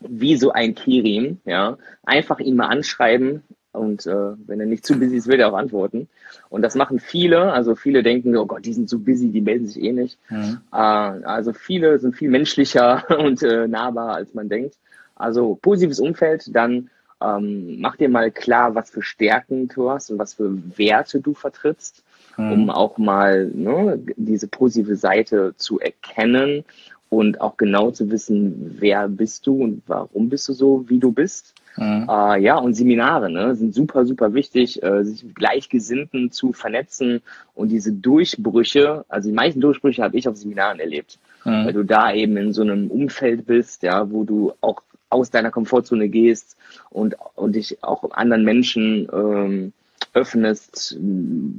[0.00, 1.76] wie so ein Kirim, ja.
[2.04, 3.42] Einfach ihn mal anschreiben
[3.72, 6.08] und äh, wenn er nicht zu busy ist, wird er auch antworten.
[6.48, 9.66] Und das machen viele, also viele denken, oh Gott, die sind so busy, die melden
[9.66, 10.18] sich eh nicht.
[10.28, 10.60] Mhm.
[10.72, 14.76] Äh, also viele sind viel menschlicher und äh, nahbarer, als man denkt.
[15.14, 16.90] Also positives Umfeld, dann
[17.22, 21.34] ähm, mach dir mal klar, was für Stärken du hast und was für Werte du
[21.34, 22.02] vertrittst,
[22.36, 22.52] mhm.
[22.52, 26.64] um auch mal ne, diese positive Seite zu erkennen
[27.10, 31.12] und auch genau zu wissen, wer bist du und warum bist du so, wie du
[31.12, 31.54] bist.
[31.76, 32.08] Mhm.
[32.08, 37.20] Äh, ja, und Seminare ne, sind super, super wichtig, äh, sich mit Gleichgesinnten zu vernetzen
[37.54, 41.66] und diese Durchbrüche, also die meisten Durchbrüche habe ich auf Seminaren erlebt, mhm.
[41.66, 45.50] weil du da eben in so einem Umfeld bist, ja, wo du auch aus deiner
[45.50, 46.56] Komfortzone gehst
[46.88, 49.72] und, und dich auch anderen Menschen ähm,
[50.14, 50.98] öffnest,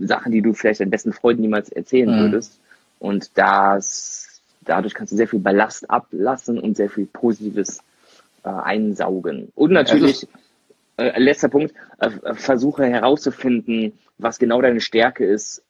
[0.01, 2.21] Sachen, die du vielleicht deinen besten Freunden niemals erzählen mhm.
[2.23, 2.59] würdest.
[2.99, 7.79] Und das, dadurch kannst du sehr viel Ballast ablassen und sehr viel Positives
[8.43, 9.51] äh, einsaugen.
[9.55, 10.27] Und natürlich,
[10.97, 15.63] äh, letzter Punkt, äh, versuche herauszufinden, was genau deine Stärke ist,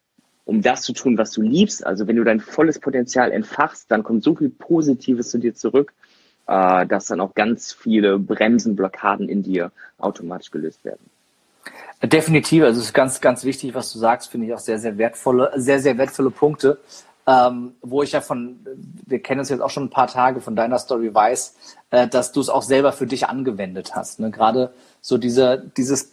[0.45, 1.85] um das zu tun, was du liebst.
[1.85, 5.93] Also wenn du dein volles Potenzial entfachst, dann kommt so viel Positives zu dir zurück
[6.47, 11.09] äh, dass dann auch ganz viele Bremsen, Blockaden in dir automatisch gelöst werden.
[12.03, 14.97] Definitiv, also es ist ganz, ganz wichtig, was du sagst, finde ich auch sehr, sehr
[14.97, 16.79] wertvolle, sehr, sehr wertvolle Punkte.
[17.27, 18.65] Ähm, wo ich ja von,
[19.05, 21.55] wir kennen uns jetzt auch schon ein paar Tage von deiner Story weiß,
[21.91, 24.19] äh, dass du es auch selber für dich angewendet hast.
[24.19, 24.31] Ne?
[24.31, 26.11] Gerade so dieser, dieses,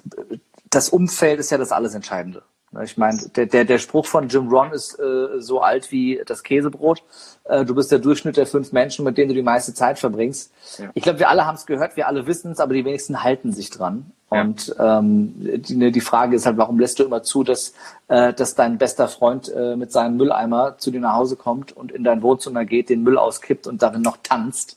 [0.69, 2.43] das Umfeld ist ja das alles Entscheidende.
[2.79, 6.21] Ne, ich meine, der, der, der Spruch von Jim Ron ist äh, so alt wie
[6.25, 7.03] das Käsebrot.
[7.45, 10.53] Äh, du bist der Durchschnitt der fünf Menschen, mit denen du die meiste Zeit verbringst.
[10.79, 10.91] Ja.
[10.95, 13.53] Ich glaube, wir alle haben es gehört, wir alle wissen es, aber die wenigsten halten
[13.53, 14.13] sich dran.
[14.31, 14.43] Ja.
[14.43, 17.75] Und ähm, die, ne, die Frage ist halt, warum lässt du immer zu, dass,
[18.09, 21.93] äh, dass dein bester Freund äh, mit seinem Mülleimer zu dir nach Hause kommt und
[21.93, 24.77] in dein Wohnzimmer geht, den Müll auskippt und darin noch tanzt?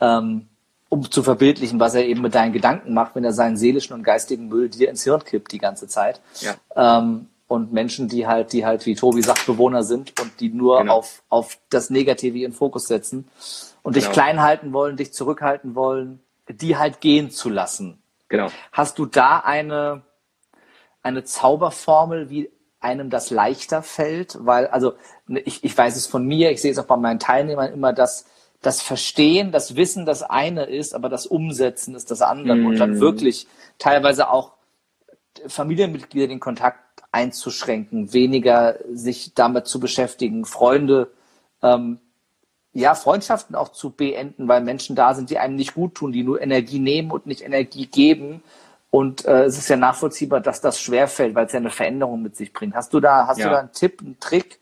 [0.00, 0.46] Ähm,
[0.90, 4.02] um zu verbildlichen, was er eben mit deinen Gedanken macht, wenn er seinen seelischen und
[4.02, 6.20] geistigen Müll dir ins Hirn kippt die ganze Zeit.
[6.40, 6.54] Ja.
[6.74, 10.78] Ähm, und Menschen, die halt, die halt, wie Tobi sagt, Bewohner sind und die nur
[10.78, 10.98] genau.
[10.98, 13.28] auf, auf das Negative ihren Fokus setzen
[13.82, 14.06] und genau.
[14.06, 18.00] dich klein halten wollen, dich zurückhalten wollen, die halt gehen zu lassen.
[18.28, 18.50] Genau.
[18.70, 20.02] Hast du da eine,
[21.02, 24.38] eine Zauberformel, wie einem das leichter fällt?
[24.40, 24.94] Weil, also,
[25.26, 28.26] ich, ich weiß es von mir, ich sehe es auch bei meinen Teilnehmern immer, dass
[28.62, 32.54] das Verstehen, das Wissen das eine ist, aber das Umsetzen ist das andere.
[32.54, 32.66] Mm.
[32.66, 33.00] Und dann mm.
[33.00, 34.52] wirklich teilweise auch
[35.48, 36.78] Familienmitglieder den Kontakt
[37.12, 41.10] einzuschränken, weniger sich damit zu beschäftigen, Freunde,
[41.62, 41.98] ähm,
[42.72, 46.22] ja, Freundschaften auch zu beenden, weil Menschen da sind, die einem nicht gut tun, die
[46.22, 48.42] nur Energie nehmen und nicht Energie geben.
[48.90, 52.36] Und äh, es ist ja nachvollziehbar, dass das schwerfällt, weil es ja eine Veränderung mit
[52.36, 52.74] sich bringt.
[52.74, 53.46] Hast du da, hast ja.
[53.46, 54.60] du da einen Tipp, einen Trick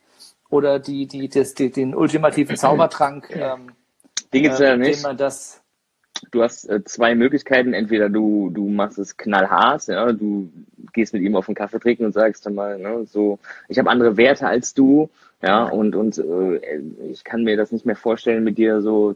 [0.48, 3.72] oder die, die, das, die den ultimativen Zaubertrank, ähm,
[4.32, 5.02] die gibt's ja äh, nicht.
[5.02, 5.60] man das
[6.30, 7.72] du hast äh, zwei Möglichkeiten.
[7.72, 10.50] Entweder du, du machst es knallhart, ja, du
[10.92, 13.90] gehst mit ihm auf einen Kaffee trinken und sagst dann mal, ne, so, ich habe
[13.90, 15.10] andere Werte als du,
[15.42, 19.14] ja, und, und äh, ich kann mir das nicht mehr vorstellen, mit dir so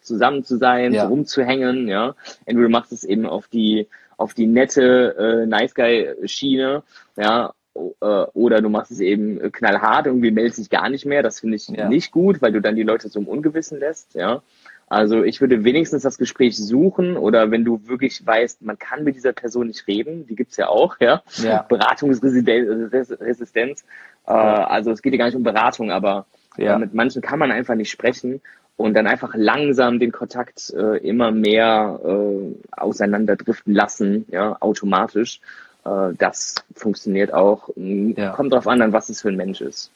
[0.00, 1.02] zusammen zu sein, ja.
[1.02, 2.14] so rumzuhängen, ja.
[2.44, 6.82] Entweder du machst es eben auf die, auf die nette äh, Nice Guy-Schiene,
[7.16, 11.22] ja, äh, oder du machst es eben knallhart, irgendwie meldest dich gar nicht mehr.
[11.22, 11.88] Das finde ich ja.
[11.88, 14.42] nicht gut, weil du dann die Leute so im Ungewissen lässt, ja.
[14.92, 19.16] Also ich würde wenigstens das Gespräch suchen oder wenn du wirklich weißt, man kann mit
[19.16, 21.22] dieser Person nicht reden, die gibt's ja auch, ja.
[21.42, 21.62] ja.
[21.62, 23.84] Beratungsresistenz.
[24.26, 26.26] Äh, also es geht ja gar nicht um Beratung, aber
[26.58, 26.76] ja.
[26.76, 28.42] mit manchen kann man einfach nicht sprechen
[28.76, 35.40] und dann einfach langsam den Kontakt äh, immer mehr äh, auseinanderdriften lassen, ja, automatisch.
[35.86, 37.70] äh, das funktioniert auch.
[37.76, 38.32] Ja.
[38.32, 39.90] Kommt drauf an, an was es für ein Mensch ist.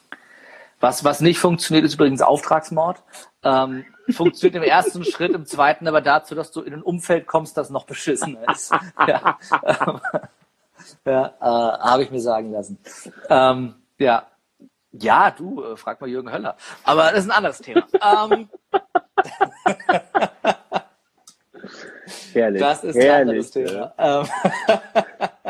[0.81, 3.03] Was, was nicht funktioniert, ist übrigens Auftragsmord.
[3.43, 7.57] Ähm, funktioniert im ersten Schritt, im zweiten aber dazu, dass du in ein Umfeld kommst,
[7.57, 8.73] das noch beschissen ist.
[9.07, 9.39] ja,
[11.05, 12.79] ja äh, habe ich mir sagen lassen.
[13.29, 14.27] Ähm, ja,
[14.93, 16.57] ja, du, äh, frag mal Jürgen Höller.
[16.85, 17.87] Aber das ist ein anderes Thema.
[18.03, 18.49] ähm,
[22.33, 22.61] Herrlich.
[22.61, 23.95] Das ist Herrlich, ein anderes Thema.
[23.99, 24.27] Ähm,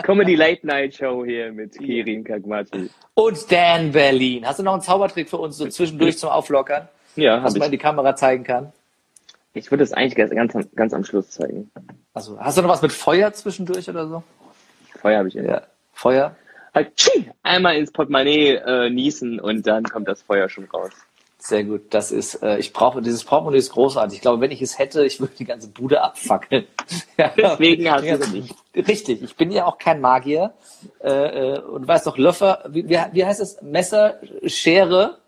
[0.06, 2.90] Comedy Late Night Show hier mit Kirin Kagmati.
[3.14, 4.46] Und Dan Berlin.
[4.46, 6.86] Hast du noch einen Zaubertrick für uns so zwischendurch zum Auflockern?
[7.16, 8.72] Ja, was man in die Kamera zeigen kann.
[9.52, 11.72] Ich würde es eigentlich ganz, ganz, ganz am Schluss zeigen.
[12.14, 14.22] Also, hast du noch was mit Feuer zwischendurch oder so?
[15.00, 15.62] Feuer habe ich ja.
[15.92, 16.36] Feuer?
[16.72, 16.92] Halt,
[17.42, 20.92] einmal ins Portemonnaie äh, niesen und dann kommt das Feuer schon raus.
[21.46, 21.82] Sehr gut.
[21.90, 24.16] Das ist, äh, ich brauche, dieses Portemonnaie ist großartig.
[24.16, 26.66] Ich glaube, wenn ich es hätte, ich würde die ganze Bude abfackeln.
[27.16, 28.54] ja, Deswegen hast du es nicht.
[28.74, 29.22] Richtig.
[29.22, 30.54] Ich bin ja auch kein Magier.
[31.00, 33.62] Äh, äh, und weißt doch, Löffer, wie, wie, heißt es?
[33.62, 35.18] Messer, Schere,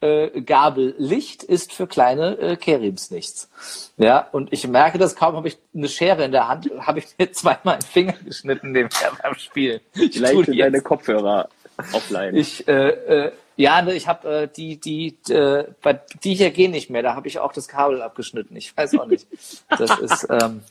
[0.00, 3.50] äh, Gabel, Licht ist für kleine äh, Kerims nichts.
[3.98, 7.06] Ja, und ich merke das kaum, habe ich eine Schere in der Hand, habe ich
[7.18, 9.80] mir zweimal einen Finger geschnitten nebenher beim Spielen.
[9.92, 11.50] Ich Vielleicht deine Kopfhörer
[11.92, 12.34] offline.
[12.34, 12.88] Ich, äh,
[13.26, 17.02] äh, ja, ne, ich habe äh, die, die, äh, bei die hier gehen nicht mehr.
[17.02, 18.56] Da habe ich auch das Kabel abgeschnitten.
[18.56, 19.26] Ich weiß auch nicht.
[19.68, 20.62] Das ist ähm,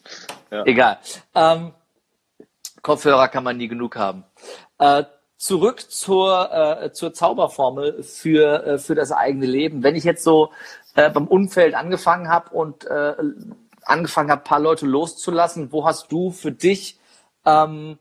[0.52, 0.64] ja.
[0.64, 0.98] egal.
[1.34, 1.72] Ähm,
[2.82, 4.22] Kopfhörer kann man nie genug haben.
[4.78, 5.04] Äh,
[5.36, 9.82] zurück zur, äh, zur Zauberformel für, äh, für das eigene Leben.
[9.82, 10.52] Wenn ich jetzt so
[10.94, 13.14] äh, beim Umfeld angefangen habe und äh,
[13.82, 16.98] angefangen habe, paar Leute loszulassen, wo hast du für dich
[17.44, 17.98] ähm,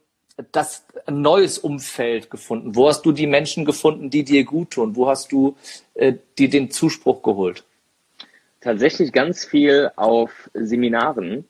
[0.52, 2.76] das ein neues Umfeld gefunden?
[2.76, 4.96] Wo hast du die Menschen gefunden, die dir gut tun?
[4.96, 5.56] Wo hast du
[5.94, 7.64] äh, dir den Zuspruch geholt?
[8.62, 11.46] Tatsächlich ganz viel auf Seminaren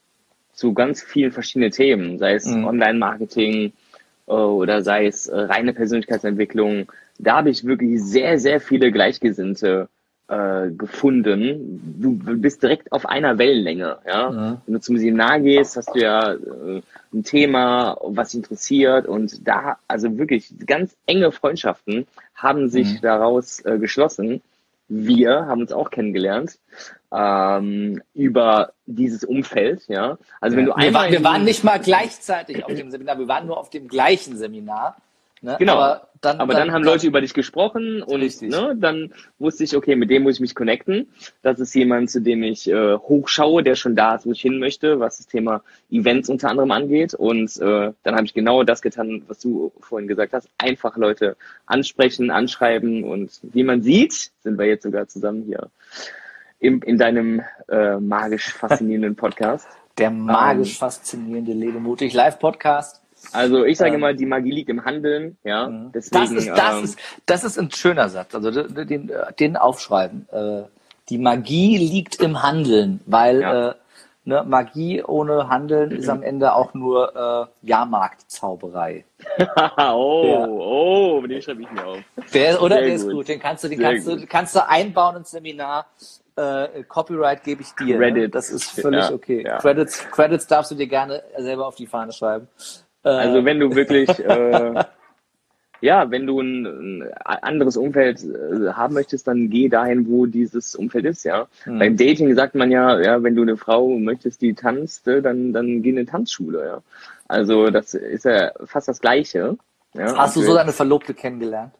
[0.54, 2.66] zu ganz vielen verschiedenen Themen, sei es mhm.
[2.66, 3.74] Online-Marketing
[4.28, 6.92] äh, oder sei es äh, reine Persönlichkeitsentwicklung.
[7.18, 9.90] Da habe ich wirklich sehr, sehr viele Gleichgesinnte
[10.28, 11.96] äh, gefunden.
[12.00, 13.98] Du bist direkt auf einer Wellenlänge.
[14.08, 14.32] Ja?
[14.32, 14.58] Mhm.
[14.66, 16.82] Wenn du zum Seminar gehst, hast du ja äh,
[17.14, 23.02] ein Thema, was dich interessiert und da, also wirklich ganz enge Freundschaften haben sich mhm.
[23.02, 24.42] daraus äh, geschlossen.
[24.88, 26.60] Wir haben uns auch kennengelernt
[27.12, 30.18] ähm, über dieses Umfeld, ja.
[30.42, 33.28] Also wenn du einmal wir, war, wir waren nicht mal gleichzeitig auf dem Seminar, wir
[33.28, 34.98] waren nur auf dem gleichen Seminar.
[35.46, 35.58] Ne?
[35.60, 35.76] Genau.
[35.76, 39.64] Aber dann, aber dann, dann haben dann, Leute über dich gesprochen und ne, dann wusste
[39.64, 41.08] ich, okay, mit dem muss ich mich connecten.
[41.44, 44.58] Das ist jemand, zu dem ich äh, hochschaue, der schon da ist, wo ich hin
[44.58, 47.14] möchte, was das Thema Events unter anderem angeht.
[47.14, 50.50] Und äh, dann habe ich genau das getan, was du vorhin gesagt hast.
[50.58, 55.70] Einfach Leute ansprechen, anschreiben und wie man sieht, sind wir jetzt sogar zusammen hier
[56.60, 59.68] im, in deinem äh, magisch faszinierenden Podcast.
[60.00, 63.05] Der magisch ähm, faszinierende Lebe mutig Live Podcast.
[63.32, 65.68] Also ich sage ähm, mal, die Magie liegt im Handeln, ja.
[65.68, 65.92] Mhm.
[65.94, 68.36] Deswegen, das ist, das ähm, ist, das ist ein schöner Satz.
[68.36, 70.28] Also den, den aufschreiben.
[70.32, 70.64] Äh,
[71.10, 73.70] die Magie liegt im Handeln, weil ja.
[73.70, 73.74] äh,
[74.26, 79.06] ne, Magie ohne Handeln ist am Ende auch nur äh, Jahrmarktzauberei.
[79.78, 80.48] oh, ja.
[80.48, 82.00] oh, den schreibe ich mir auf.
[82.34, 83.06] Der, oder Sehr der gut.
[83.06, 83.28] ist gut.
[83.28, 85.88] Den kannst du, den kannst du, kannst du einbauen ins Seminar.
[86.36, 87.98] Äh, Copyright gebe ich dir.
[87.98, 87.98] Ne?
[87.98, 88.24] Credits.
[88.24, 88.30] Ne?
[88.30, 89.44] Das ist völlig ja, okay.
[89.60, 92.48] Credits, Credits darfst du dir gerne selber auf die Fahne schreiben.
[93.10, 94.84] Also wenn du wirklich, äh,
[95.82, 100.76] ja, wenn du ein, ein anderes Umfeld äh, haben möchtest, dann geh dahin, wo dieses
[100.76, 101.48] Umfeld ist, ja.
[101.66, 101.80] Mhm.
[101.80, 105.54] Beim Dating sagt man ja, ja, wenn du eine Frau möchtest, die tanzt, äh, dann,
[105.54, 106.82] dann geh in eine Tanzschule, ja.
[107.28, 109.58] Also das ist ja fast das Gleiche.
[109.94, 110.18] Ja?
[110.18, 111.74] Hast du so deine Verlobte kennengelernt?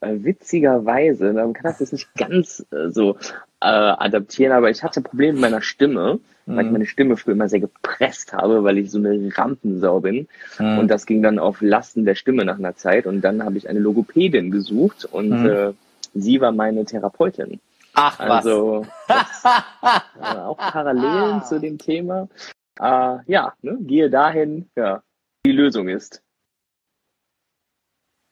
[0.00, 3.16] Äh, witzigerweise, man kann das jetzt nicht ganz äh, so
[3.64, 6.56] äh, adaptieren, aber ich hatte Probleme mit meiner Stimme, mhm.
[6.56, 10.28] weil ich meine Stimme früher immer sehr gepresst habe, weil ich so eine Rampensau bin.
[10.58, 10.78] Mhm.
[10.78, 13.06] Und das ging dann auf Lasten der Stimme nach einer Zeit.
[13.06, 15.46] Und dann habe ich eine Logopädin gesucht und mhm.
[15.46, 15.72] äh,
[16.12, 17.60] sie war meine Therapeutin.
[17.94, 19.44] Ach, also das,
[20.20, 22.28] äh, auch Parallelen zu dem Thema.
[22.78, 25.02] Äh, ja, ne, gehe dahin, ja,
[25.46, 26.22] die Lösung ist.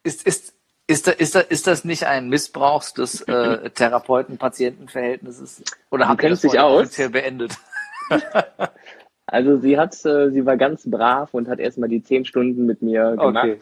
[0.05, 0.55] Ist, ist,
[0.87, 5.63] ist, da, ist, da, ist das nicht ein Missbrauch des äh, Therapeuten-Patienten-Verhältnisses?
[5.91, 6.97] Oder habt ihr das sich aus?
[6.97, 7.57] beendet?
[9.27, 12.83] also sie hat, äh, sie war ganz brav und hat erstmal die zehn Stunden mit
[12.83, 13.45] mir gemacht.
[13.45, 13.59] Okay.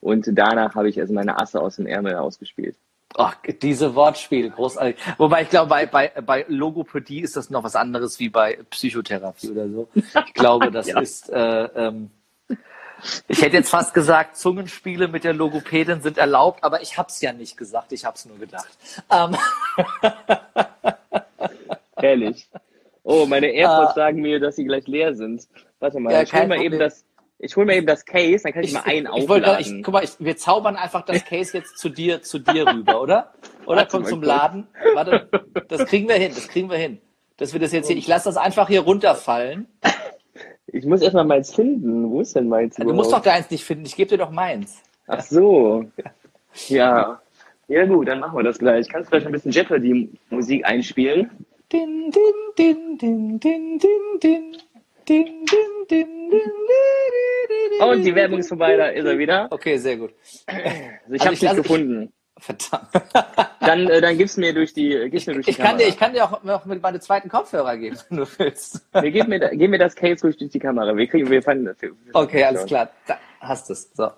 [0.00, 2.76] Und danach habe ich erst meine Asse aus dem Ärmel ausgespielt.
[3.18, 4.96] Ach, diese Wortspiele, großartig.
[5.16, 9.50] Wobei ich glaube, bei, bei, bei Logopädie ist das noch was anderes wie bei Psychotherapie
[9.50, 9.88] oder so.
[9.94, 11.00] Ich glaube, das ja.
[11.00, 12.10] ist äh, ähm,
[13.28, 17.20] ich hätte jetzt fast gesagt, Zungenspiele mit der Logopädin sind erlaubt, aber ich habe es
[17.20, 18.68] ja nicht gesagt, ich habe es nur gedacht.
[19.10, 19.36] Ähm.
[21.96, 22.48] Herrlich.
[23.02, 25.46] Oh, meine AirPods uh, sagen mir, dass sie gleich leer sind.
[25.78, 27.04] Warte mal, ja, ich hol mal eben das,
[27.38, 29.60] Ich hole mir eben das Case, dann kann ich, ich mal einen ich, aufladen.
[29.60, 33.00] Ich, guck mal, ich, wir zaubern einfach das Case jetzt zu dir, zu dir rüber,
[33.00, 33.32] oder?
[33.66, 34.28] Oder Warte komm zum kurz.
[34.28, 34.68] Laden.
[34.94, 35.28] Warte,
[35.68, 37.00] das kriegen wir hin, das kriegen wir hin.
[37.36, 39.66] Dass wir das jetzt hier, ich lasse das einfach hier runterfallen.
[40.68, 42.10] Ich muss erstmal meins finden.
[42.10, 42.76] Wo ist denn meins?
[42.76, 44.82] Ja, du musst doch deins nicht finden, ich gebe dir doch meins.
[45.06, 45.84] Ach so.
[46.68, 47.20] Ja.
[47.68, 48.88] Ja gut, dann machen wir das gleich.
[48.88, 51.30] Kannst du vielleicht ein bisschen Jeopardy-Musik einspielen?
[51.72, 54.56] Din, din, din, din, din, din, din.
[57.80, 59.48] Und die Werbung ist vorbei, da ist er wieder.
[59.50, 60.12] Okay, sehr gut.
[60.46, 62.12] Also ich also habe dich gefunden.
[62.38, 62.88] Verdammt.
[63.60, 65.96] Dann, äh, dann gib's mir durch die, gib's mir durch die ich kann dir, ich
[65.96, 68.86] kann dir auch noch mit meinem zweiten Kopfhörer geben, wenn du willst.
[68.94, 70.94] Nee, gib mir, gib mir das Case durch die Kamera.
[70.96, 71.76] Wir kriegen, wir fanden das.
[72.12, 72.90] Okay, alles klar.
[73.06, 73.90] Da hast es.
[73.94, 74.10] So.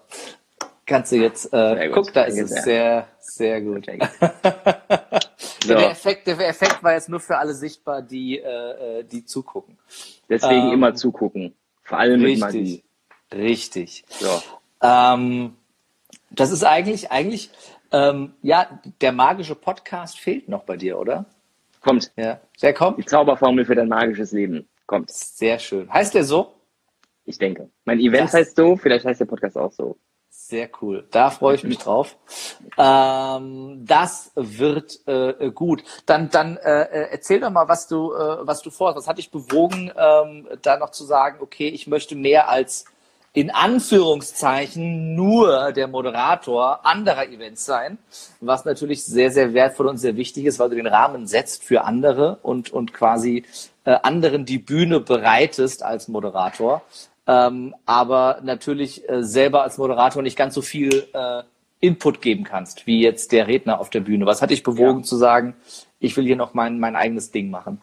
[0.84, 3.86] Kannst du jetzt, äh, guck, da ist es sehr, sehr gut.
[5.62, 5.74] so.
[5.74, 9.78] der, Effekt, der Effekt war jetzt nur für alle sichtbar, die, äh, äh die zugucken.
[10.28, 11.54] Deswegen ähm, immer zugucken.
[11.84, 12.84] Vor allem richtig, mit Magie.
[13.32, 14.04] Richtig.
[14.08, 14.42] So.
[14.82, 15.56] Ähm,
[16.30, 17.50] das ist eigentlich, eigentlich,
[17.92, 21.26] ähm, ja, der magische Podcast fehlt noch bei dir, oder?
[21.80, 22.12] Kommt.
[22.16, 22.40] Ja.
[22.60, 22.98] Der kommt?
[22.98, 24.68] Die Zauberformel für dein magisches Leben.
[24.86, 25.10] Kommt.
[25.10, 25.92] Sehr schön.
[25.92, 26.54] Heißt der so?
[27.24, 27.68] Ich denke.
[27.84, 29.98] Mein Event das heißt so, vielleicht heißt der Podcast auch so.
[30.30, 31.06] Sehr cool.
[31.10, 32.16] Da freue ich mich drauf.
[32.78, 35.82] Ähm, das wird äh, gut.
[36.06, 38.96] Dann, dann äh, äh, erzähl doch mal, was du, äh, was du vorhast.
[38.96, 42.86] Was hat dich bewogen, ähm, da noch zu sagen, okay, ich möchte mehr als
[43.38, 47.98] in Anführungszeichen nur der Moderator anderer Events sein,
[48.40, 51.84] was natürlich sehr, sehr wertvoll und sehr wichtig ist, weil du den Rahmen setzt für
[51.84, 53.44] andere und, und quasi
[53.84, 56.82] äh, anderen die Bühne bereitest als Moderator
[57.28, 61.42] ähm, aber natürlich äh, selber als Moderator nicht ganz so viel äh,
[61.78, 64.24] Input geben kannst, wie jetzt der Redner auf der Bühne.
[64.24, 65.04] Was hat dich bewogen ja.
[65.04, 65.54] zu sagen,
[66.00, 67.82] ich will hier noch mein, mein eigenes Ding machen?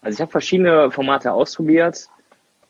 [0.00, 2.08] Also ich habe verschiedene Formate ausprobiert.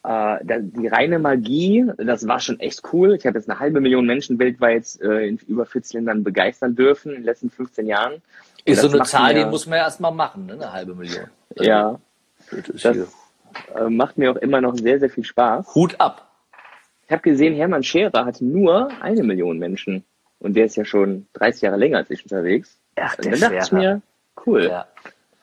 [0.03, 3.15] Äh, die reine Magie, das war schon echt cool.
[3.15, 7.11] Ich habe jetzt eine halbe Million Menschen weltweit äh, in über 40 Ländern begeistern dürfen
[7.11, 8.15] in den letzten 15 Jahren.
[8.15, 8.23] Und
[8.65, 10.55] ist so eine Zahl, die muss man ja erstmal machen, ne?
[10.55, 11.27] eine halbe Million.
[11.57, 12.01] Also, ja.
[12.83, 12.85] Das,
[13.75, 15.75] äh, macht mir auch immer noch sehr, sehr viel Spaß.
[15.75, 16.31] Hut ab.
[17.05, 20.05] Ich habe gesehen, Hermann Scherer hat nur eine Million Menschen.
[20.39, 22.79] Und der ist ja schon 30 Jahre länger als ich unterwegs.
[22.97, 24.03] Ach, der und dann dachte ich mir,
[24.47, 24.65] cool.
[24.65, 24.87] Ja.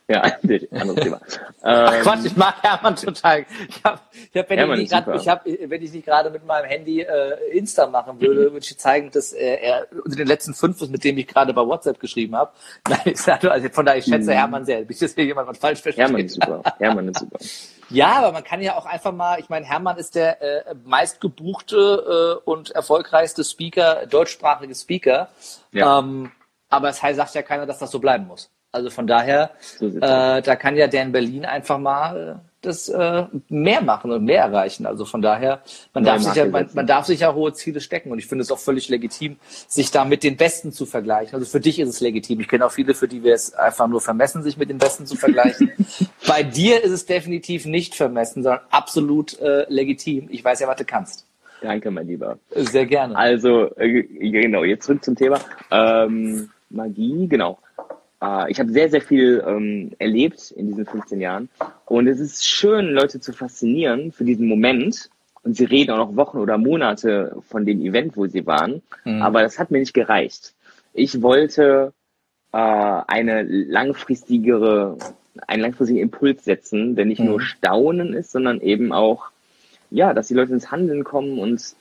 [0.09, 0.21] Ja,
[0.71, 1.19] anderes Thema.
[1.61, 3.45] Ach ähm, Quatsch, ich mag Hermann total.
[3.67, 6.29] Ich hab, ich hab, wenn, Hermann ich nicht grad, ich hab, wenn ich nicht gerade
[6.29, 10.27] mit meinem Handy äh, Insta machen würde, würde ich zeigen, dass äh, er unter den
[10.27, 12.51] letzten fünf ist, mit dem ich gerade bei WhatsApp geschrieben habe.
[13.27, 14.35] Also von daher, ich schätze mhm.
[14.35, 14.81] Hermann sehr.
[14.81, 16.05] Bis jetzt hier jemand was falsch versteht.
[16.05, 16.61] Hermann ist super.
[16.79, 17.37] Hermann ist super.
[17.89, 22.39] Ja, aber man kann ja auch einfach mal, ich meine, Hermann ist der äh, meistgebuchte
[22.45, 25.29] äh, und erfolgreichste Speaker, deutschsprachige Speaker.
[25.71, 25.99] Ja.
[25.99, 26.31] Ähm,
[26.69, 28.49] aber es heißt, sagt ja keiner, dass das so bleiben muss.
[28.71, 32.89] Also von daher, so äh, da kann ja der in Berlin einfach mal äh, das
[32.89, 34.85] äh, mehr machen und mehr erreichen.
[34.85, 35.61] Also von daher,
[35.93, 38.43] man darf, sich ja, man, man, darf sich ja hohe Ziele stecken und ich finde
[38.43, 41.35] es auch völlig legitim, sich da mit den Besten zu vergleichen.
[41.35, 42.39] Also für dich ist es legitim.
[42.39, 45.05] Ich kenne auch viele, für die wir es einfach nur vermessen, sich mit den Besten
[45.05, 45.71] zu vergleichen.
[46.27, 50.27] Bei dir ist es definitiv nicht vermessen, sondern absolut äh, legitim.
[50.29, 51.25] Ich weiß ja, was du kannst.
[51.61, 52.37] Danke, mein Lieber.
[52.51, 53.15] Sehr gerne.
[53.15, 55.39] Also, äh, genau, jetzt zurück zum Thema.
[55.71, 57.57] Ähm, Magie, genau.
[58.21, 61.49] Äh, ich habe sehr, sehr viel ähm, erlebt in diesen 15 Jahren.
[61.85, 65.09] Und es ist schön, Leute zu faszinieren für diesen Moment.
[65.43, 68.81] Und sie reden auch noch Wochen oder Monate von dem Event, wo sie waren.
[69.05, 69.21] Mhm.
[69.21, 70.53] Aber das hat mir nicht gereicht.
[70.93, 71.93] Ich wollte
[72.51, 74.97] äh, eine langfristigere,
[75.47, 77.27] einen langfristigen Impuls setzen, der nicht mhm.
[77.27, 79.29] nur Staunen ist, sondern eben auch,
[79.89, 81.75] ja, dass die Leute ins Handeln kommen und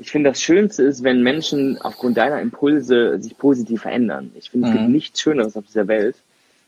[0.00, 4.30] ich finde, das Schönste ist, wenn Menschen aufgrund deiner Impulse sich positiv verändern.
[4.34, 4.72] Ich finde, mhm.
[4.72, 4.94] es gibt mhm.
[4.94, 6.16] nichts Schöneres auf dieser Welt.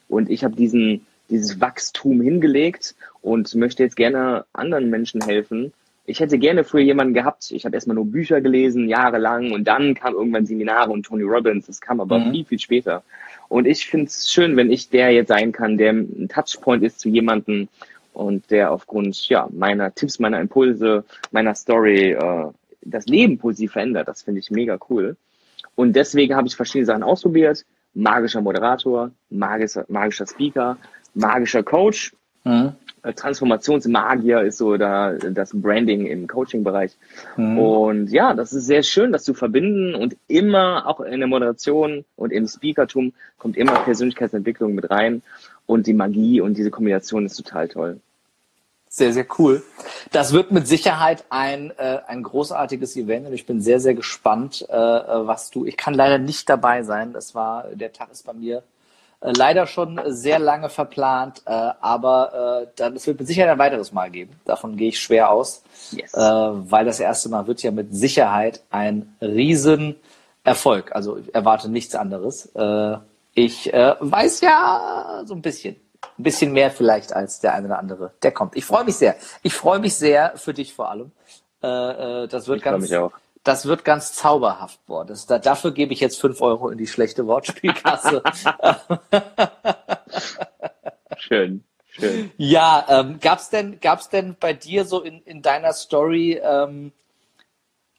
[0.08, 5.72] Und ich habe diesen, dieses Wachstum hingelegt und möchte jetzt gerne anderen Menschen helfen.
[6.04, 7.50] Ich hätte gerne früher jemanden gehabt.
[7.52, 11.66] Ich habe erstmal nur Bücher gelesen, jahrelang, und dann kam irgendwann Seminare und Tony Robbins.
[11.66, 12.32] Das kam aber mhm.
[12.32, 13.02] viel, viel später.
[13.48, 17.00] Und ich finde es schön, wenn ich der jetzt sein kann, der ein Touchpoint ist
[17.00, 17.68] zu jemandem
[18.12, 22.50] und der aufgrund ja, meiner Tipps, meiner Impulse, meiner Story äh,
[22.84, 24.08] das Leben positiv verändert.
[24.08, 25.16] Das finde ich mega cool.
[25.74, 27.64] Und deswegen habe ich verschiedene Sachen ausprobiert.
[27.94, 30.76] Magischer Moderator, magischer, magischer Speaker,
[31.14, 32.12] magischer Coach.
[32.44, 32.72] Mhm.
[33.02, 36.92] Äh, Transformationsmagier ist so da das Branding im Coaching-Bereich.
[37.36, 37.58] Mhm.
[37.58, 42.04] Und ja, das ist sehr schön, das zu verbinden und immer auch in der Moderation
[42.16, 45.22] und im Speakertum kommt immer Persönlichkeitsentwicklung mit rein
[45.66, 48.00] und die Magie und diese Kombination ist total toll.
[48.94, 49.62] Sehr, sehr cool.
[50.10, 54.66] Das wird mit Sicherheit ein, äh, ein großartiges Event und ich bin sehr, sehr gespannt,
[54.68, 55.64] äh, was du.
[55.64, 57.14] Ich kann leider nicht dabei sein.
[57.14, 58.62] Das war, der Tag ist bei mir
[59.22, 63.58] Äh, leider schon sehr lange verplant, äh, aber äh, dann, es wird mit Sicherheit ein
[63.58, 64.32] weiteres Mal geben.
[64.44, 65.62] Davon gehe ich schwer aus,
[65.92, 66.12] yes.
[66.14, 70.92] äh, weil das erste Mal wird ja mit Sicherheit ein Riesenerfolg.
[70.92, 72.46] Also ich erwarte nichts anderes.
[72.54, 72.96] Äh,
[73.34, 75.76] ich äh, weiß ja so ein bisschen.
[76.18, 78.12] Ein bisschen mehr vielleicht als der eine oder andere.
[78.22, 78.56] Der kommt.
[78.56, 79.16] Ich freue mich sehr.
[79.42, 81.12] Ich freue mich sehr für dich vor allem.
[81.62, 82.90] Äh, äh das wird ich ganz,
[83.44, 84.84] das wird ganz zauberhaft.
[84.86, 88.22] Boah, das, da, dafür gebe ich jetzt fünf Euro in die schlechte Wortspielkasse.
[91.18, 92.30] schön, schön.
[92.36, 96.92] Ja, ähm, gab's denn, gab's denn bei dir so in, in deiner Story ähm,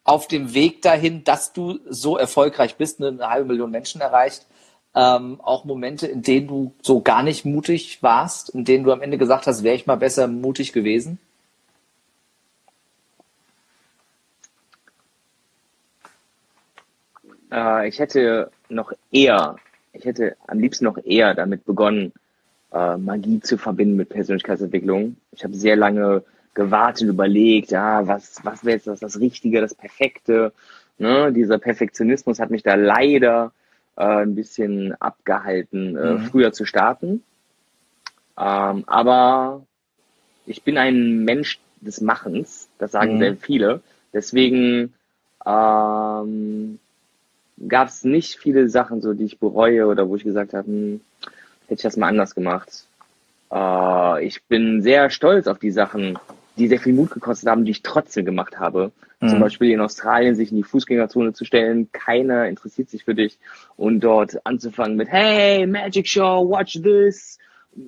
[0.04, 4.46] auf dem Weg dahin, dass du so erfolgreich bist, eine halbe Million Menschen erreicht,
[4.96, 9.02] ähm, auch Momente, in denen du so gar nicht mutig warst, in denen du am
[9.02, 11.20] Ende gesagt hast, wäre ich mal besser mutig gewesen?
[17.52, 19.56] Äh, ich hätte noch eher,
[19.94, 22.14] ich hätte am liebsten noch eher damit begonnen,
[22.72, 25.16] äh, Magie zu verbinden mit Persönlichkeitsentwicklung.
[25.32, 26.24] Ich habe sehr lange
[26.54, 30.54] gewartet, überlegt, ja, was, was wäre jetzt das, das Richtige, das Perfekte.
[30.98, 31.32] Ne?
[31.34, 33.52] Dieser Perfektionismus hat mich da leider
[33.96, 36.20] äh, ein bisschen abgehalten, äh, mhm.
[36.26, 37.24] früher zu starten.
[38.38, 39.64] Ähm, aber
[40.46, 43.20] ich bin ein Mensch des Machens, das sagen mhm.
[43.20, 43.82] sehr viele.
[44.14, 44.94] Deswegen
[45.46, 46.80] ähm,
[47.68, 51.02] gab es nicht viele Sachen, so die ich bereue oder wo ich gesagt habe, hm,
[51.68, 52.86] hätte ich das mal anders gemacht.
[53.52, 56.18] Äh, ich bin sehr stolz auf die Sachen,
[56.58, 58.92] die sehr viel Mut gekostet haben, die ich trotzdem gemacht habe.
[59.20, 59.30] Mhm.
[59.30, 63.40] Zum Beispiel in Australien sich in die Fußgängerzone zu stellen, keiner interessiert sich für dich
[63.76, 67.40] und dort anzufangen mit Hey, Magic Show, watch this,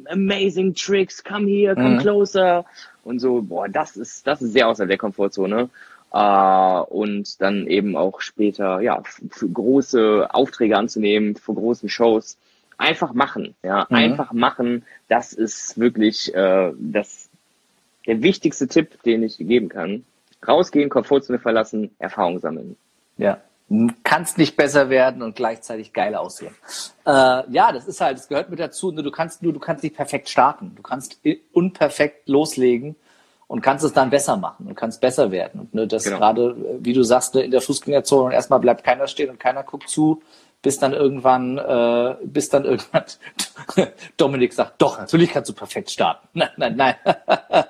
[0.10, 2.00] amazing tricks, come here, come mhm.
[2.00, 2.66] closer
[3.04, 3.42] und so.
[3.42, 5.70] Boah, das ist das ist sehr außerhalb der Komfortzone.
[6.14, 12.38] Uh, und dann eben auch später ja für große Aufträge anzunehmen, für großen Shows.
[12.78, 13.96] Einfach machen, ja, mhm.
[13.96, 14.86] einfach machen.
[15.10, 17.30] Das ist wirklich äh, das
[18.06, 20.06] der wichtigste Tipp, den ich geben kann.
[20.48, 22.78] Rausgehen, Komfortzone verlassen, Erfahrung sammeln.
[23.18, 23.42] Ja,
[24.04, 26.54] kannst nicht besser werden und gleichzeitig geil aussehen.
[27.06, 27.10] Äh,
[27.50, 28.92] ja, das ist halt, das gehört mit dazu.
[28.92, 30.74] Du kannst nur, du kannst nicht perfekt starten.
[30.76, 31.20] Du kannst
[31.52, 32.96] unperfekt loslegen
[33.48, 35.62] und kannst es dann besser machen und kannst besser werden.
[35.62, 36.18] Und ne, das genau.
[36.18, 39.64] gerade, wie du sagst, ne, in der Fußgängerzone und erstmal bleibt keiner stehen und keiner
[39.64, 40.22] guckt zu,
[40.66, 43.06] bis dann irgendwann, äh, bis dann irgendwann
[44.18, 46.28] Dominik sagt, doch, natürlich kannst du perfekt starten.
[46.34, 46.96] Nein, nein, nein.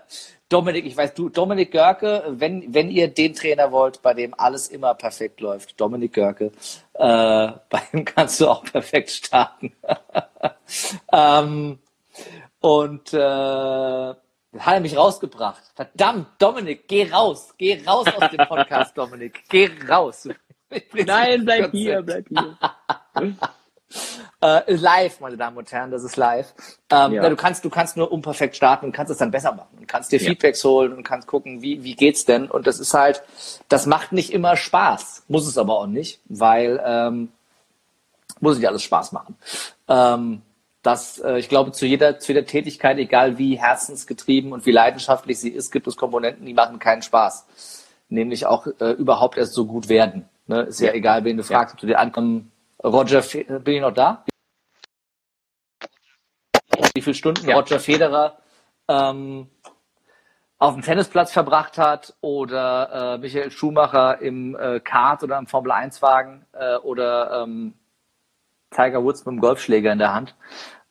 [0.48, 4.70] Dominik, ich weiß, du, Dominik Görke, wenn, wenn ihr den Trainer wollt, bei dem alles
[4.70, 6.54] immer perfekt läuft, Dominik Görke,
[6.94, 9.74] äh, bei dem kannst du auch perfekt starten.
[11.12, 11.80] ähm,
[12.62, 15.64] und äh, hat er mich rausgebracht.
[15.76, 17.54] Verdammt, Dominik, geh raus.
[17.58, 19.44] Geh raus aus dem Podcast, Dominik.
[19.50, 20.30] Geh raus.
[20.94, 22.58] Nein, bleib hier, bleib hier.
[24.42, 26.54] äh, live, meine Damen und Herren, das ist live.
[26.90, 27.30] Ähm, ja.
[27.30, 30.12] du kannst, du kannst nur unperfekt starten und kannst es dann besser machen und kannst
[30.12, 30.30] dir ja.
[30.30, 32.50] Feedbacks holen und kannst gucken, wie, wie geht's denn?
[32.50, 33.24] Und das ist halt,
[33.70, 37.32] das macht nicht immer Spaß, muss es aber auch nicht, weil ähm,
[38.40, 39.36] muss nicht alles Spaß machen.
[39.88, 40.42] Ähm,
[40.82, 45.40] dass äh, ich glaube, zu jeder, zu jeder Tätigkeit, egal wie herzensgetrieben und wie leidenschaftlich
[45.40, 47.46] sie ist, gibt es Komponenten, die machen keinen Spaß.
[48.10, 50.30] Nämlich auch äh, überhaupt erst so gut werden.
[50.48, 50.62] Ne?
[50.64, 51.48] Ist ja, ja egal, wen du ja.
[51.48, 52.48] fragst, ob du dir ankommst.
[52.84, 53.22] Roger,
[53.60, 54.26] bin ich noch da?
[56.94, 57.56] Wie viele Stunden ja.
[57.56, 58.38] Roger Federer
[58.88, 59.50] ähm,
[60.58, 66.46] auf dem Tennisplatz verbracht hat oder äh, Michael Schumacher im äh, Kart oder im Formel-1-Wagen
[66.54, 67.74] äh, oder ähm,
[68.72, 70.36] Tiger Woods mit dem Golfschläger in der Hand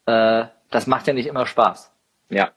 [0.07, 1.93] äh, das macht ja nicht immer Spaß.
[2.31, 2.51] Ja,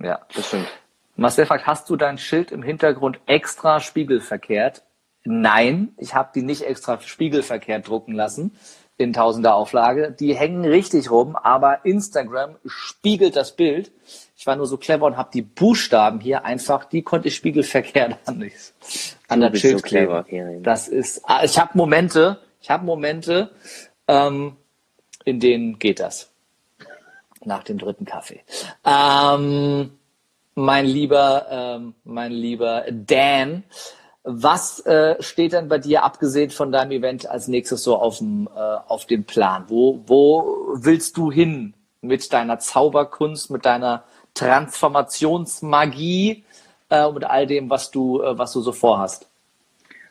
[0.00, 0.68] ja, das stimmt.
[1.16, 4.82] Marcel fragt, hast du dein Schild im Hintergrund extra spiegelverkehrt?
[5.24, 8.52] Nein, ich habe die nicht extra spiegelverkehrt drucken lassen
[8.98, 10.12] in tausender Auflage.
[10.18, 13.92] Die hängen richtig rum, aber Instagram spiegelt das Bild.
[14.36, 18.16] Ich war nur so clever und habe die Buchstaben hier einfach, die konnte ich spiegelverkehrt
[18.26, 18.50] an,
[19.28, 20.62] an das Schild so kleben.
[20.62, 23.50] Das ist, ah, ich habe Momente, ich habe Momente,
[24.08, 24.56] ähm,
[25.24, 26.30] in denen geht das
[27.44, 28.40] nach dem dritten Kaffee.
[28.84, 29.92] Ähm,
[30.54, 33.64] mein lieber, ähm, mein lieber Dan,
[34.24, 38.48] was äh, steht denn bei dir, abgesehen von deinem Event, als nächstes so auf dem,
[38.54, 39.64] äh, auf dem Plan?
[39.68, 44.04] Wo, wo willst du hin mit deiner Zauberkunst, mit deiner
[44.34, 46.44] Transformationsmagie
[46.88, 49.28] äh, und mit all dem, was du, äh, was du so vorhast?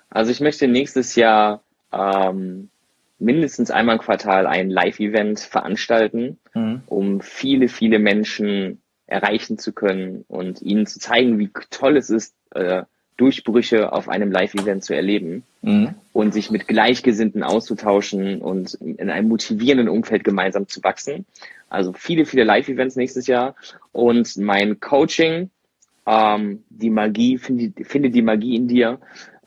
[0.10, 1.62] Also ich möchte nächstes Jahr
[1.94, 2.70] ähm,
[3.18, 6.82] mindestens einmal im Quartal ein Live-Event veranstalten, mhm.
[6.88, 12.36] um viele, viele Menschen erreichen zu können und ihnen zu zeigen, wie toll es ist,
[12.54, 12.84] äh,
[13.18, 15.96] Durchbrüche auf einem Live-Event zu erleben mhm.
[16.14, 21.26] und sich mit Gleichgesinnten auszutauschen und in einem motivierenden Umfeld gemeinsam zu wachsen.
[21.70, 23.56] Also viele, viele Live-Events nächstes Jahr
[23.92, 25.50] und mein Coaching,
[26.06, 29.00] ähm, die Magie, finde finde die Magie in dir,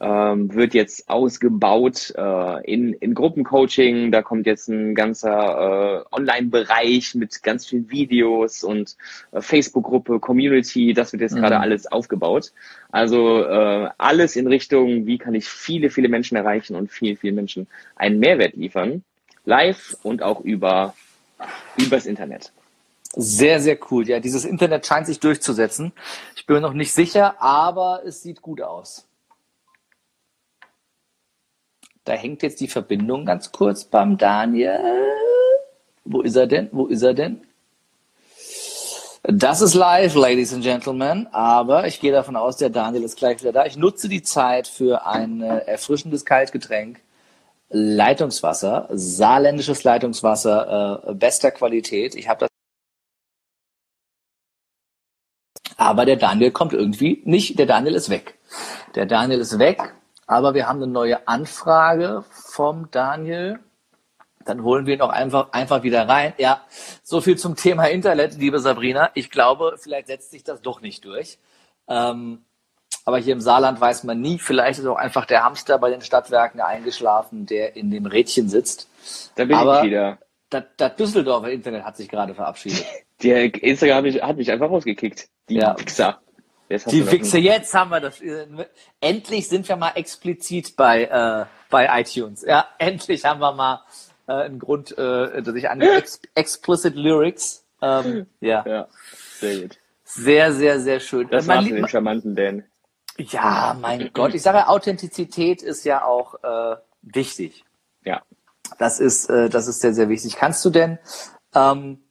[0.04, 4.12] ähm, wird jetzt ausgebaut äh, in, in Gruppencoaching.
[4.12, 8.96] Da kommt jetzt ein ganzer äh, Online-Bereich mit ganz vielen Videos und
[9.32, 10.92] äh, Facebook-Gruppe, Community.
[10.92, 11.40] Das wird jetzt mhm.
[11.40, 12.52] gerade alles aufgebaut.
[12.90, 17.36] Also äh, alles in Richtung, wie kann ich viele, viele Menschen erreichen und vielen, vielen
[17.36, 19.02] Menschen einen Mehrwert liefern.
[19.46, 20.94] Live und auch über
[21.76, 22.52] übers Internet.
[23.16, 24.06] Sehr, sehr cool.
[24.06, 25.92] Ja, dieses Internet scheint sich durchzusetzen.
[26.36, 29.06] Ich bin mir noch nicht sicher, aber es sieht gut aus.
[32.04, 34.78] Da hängt jetzt die Verbindung ganz kurz beim Daniel.
[36.04, 36.68] Wo ist er denn?
[36.72, 37.46] Wo ist er denn?
[39.22, 43.40] Das ist live, Ladies and Gentlemen, aber ich gehe davon aus, der Daniel ist gleich
[43.40, 43.64] wieder da.
[43.64, 47.00] Ich nutze die Zeit für ein äh, erfrischendes Kaltgetränk.
[47.70, 52.14] Leitungswasser, saarländisches Leitungswasser, äh, bester Qualität.
[52.16, 52.48] Ich habe das.
[55.78, 57.58] Aber der Daniel kommt irgendwie nicht.
[57.58, 58.38] Der Daniel ist weg.
[58.94, 59.94] Der Daniel ist weg.
[60.26, 63.60] Aber wir haben eine neue Anfrage vom Daniel.
[64.44, 66.34] Dann holen wir ihn auch einfach, einfach wieder rein.
[66.38, 66.62] Ja,
[67.02, 69.10] so viel zum Thema Internet, liebe Sabrina.
[69.14, 71.38] Ich glaube, vielleicht setzt sich das doch nicht durch.
[71.88, 72.44] Ähm,
[73.04, 74.38] aber hier im Saarland weiß man nie.
[74.38, 78.88] Vielleicht ist auch einfach der Hamster bei den Stadtwerken eingeschlafen, der in dem Rädchen sitzt.
[79.34, 80.18] Da bin aber ich wieder.
[80.50, 82.84] Das, das Düsseldorfer Internet hat sich gerade verabschiedet.
[83.22, 85.28] Der Instagram hat mich, hat mich einfach rausgekickt.
[85.48, 85.74] Die ja.
[85.76, 86.20] Fixer.
[86.86, 88.20] Die Fixe, jetzt haben wir das.
[89.00, 92.42] Endlich sind wir mal explizit bei, äh, bei iTunes.
[92.42, 93.82] Ja, endlich haben wir mal
[94.26, 97.64] äh, einen Grund, äh, dass ich an Ex Explicit Lyrics.
[97.82, 98.64] Ähm, ja.
[98.66, 98.88] ja,
[99.38, 99.78] sehr gut.
[100.04, 101.28] Sehr, sehr, sehr schön.
[101.30, 102.64] Das war den charmanten Dan.
[103.16, 104.34] Ja, mein Gott.
[104.34, 107.64] Ich sage, Authentizität ist ja auch äh, wichtig.
[108.04, 108.22] Ja.
[108.78, 110.36] Das ist, äh, das ist sehr, sehr wichtig.
[110.36, 110.98] Kannst du denn
[111.54, 112.03] ähm,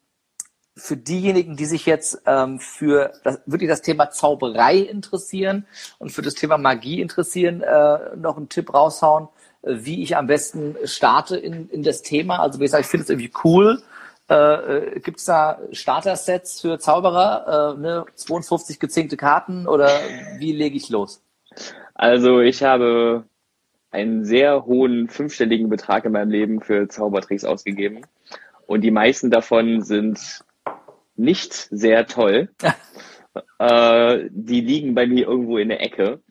[0.75, 5.67] für diejenigen, die sich jetzt ähm, für das, wirklich das Thema Zauberei interessieren
[5.99, 9.27] und für das Thema Magie interessieren, äh, noch einen Tipp raushauen,
[9.61, 12.39] äh, wie ich am besten starte in, in das Thema.
[12.39, 13.83] Also wie gesagt, ich finde es irgendwie cool.
[14.29, 14.35] Äh,
[14.95, 18.05] äh Gibt es da Starter-Sets für Zauberer, äh, ne?
[18.15, 19.89] 52 gezinkte Karten oder
[20.39, 21.21] wie lege ich los?
[21.93, 23.25] Also ich habe
[23.91, 28.01] einen sehr hohen fünfstelligen Betrag in meinem Leben für Zaubertricks ausgegeben.
[28.65, 30.43] Und die meisten davon sind
[31.15, 32.49] nicht sehr toll.
[33.59, 36.21] äh, die liegen bei mir irgendwo in der Ecke.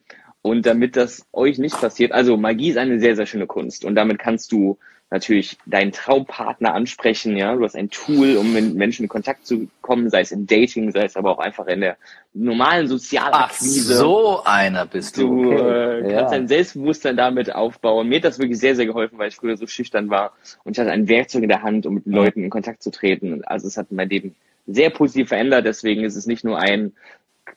[0.41, 3.85] Und damit das euch nicht passiert, also Magie ist eine sehr, sehr schöne Kunst.
[3.85, 4.77] Und damit kannst du
[5.13, 7.55] natürlich deinen Traumpartner ansprechen, ja.
[7.55, 10.91] Du hast ein Tool, um mit Menschen in Kontakt zu kommen, sei es im Dating,
[10.91, 11.97] sei es aber auch einfach in der
[12.33, 13.93] normalen Sozialakquise.
[13.93, 15.43] Ach, so einer bist du.
[15.43, 15.99] Du okay.
[15.99, 16.39] äh, kannst ja.
[16.39, 18.09] dein Selbstbewusstsein damit aufbauen.
[18.09, 20.33] Mir hat das wirklich sehr, sehr geholfen, weil ich früher so schüchtern war.
[20.63, 23.45] Und ich hatte ein Werkzeug in der Hand, um mit Leuten in Kontakt zu treten.
[23.45, 24.35] Also es hat mein Leben
[24.65, 25.65] sehr positiv verändert.
[25.65, 26.93] Deswegen ist es nicht nur ein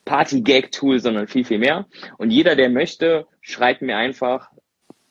[0.04, 1.86] Party-Gag-Tool, sondern viel, viel mehr.
[2.18, 4.50] Und jeder, der möchte, schreibt mir einfach,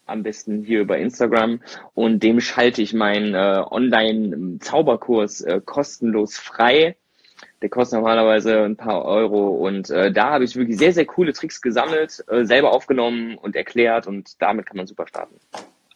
[0.05, 1.61] am besten hier über Instagram
[1.93, 6.95] und dem schalte ich meinen äh, Online-Zauberkurs äh, kostenlos frei.
[7.61, 11.33] Der kostet normalerweise ein paar Euro und äh, da habe ich wirklich sehr, sehr coole
[11.33, 15.39] Tricks gesammelt, äh, selber aufgenommen und erklärt und damit kann man super starten.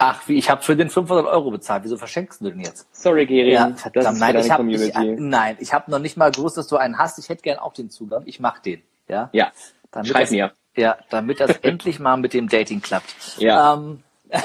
[0.01, 1.83] Ach, wie, ich habe für den 500 Euro bezahlt.
[1.83, 2.87] Wieso verschenkst du den jetzt?
[2.95, 3.51] Sorry, Geri.
[3.51, 3.85] Ja, ist
[4.17, 7.19] nein, ich hab, Ich, nein, ich habe noch nicht mal gewusst, dass du einen hast.
[7.19, 8.23] Ich hätte gern auch den Zugang.
[8.25, 8.81] Ich mach den.
[9.09, 9.29] Ja.
[9.33, 9.51] Ja.
[9.91, 10.53] Damit Schreib das, mir.
[10.77, 13.13] Ja, damit das endlich mal mit dem Dating klappt.
[13.39, 13.73] Ja.
[13.73, 14.01] Ähm,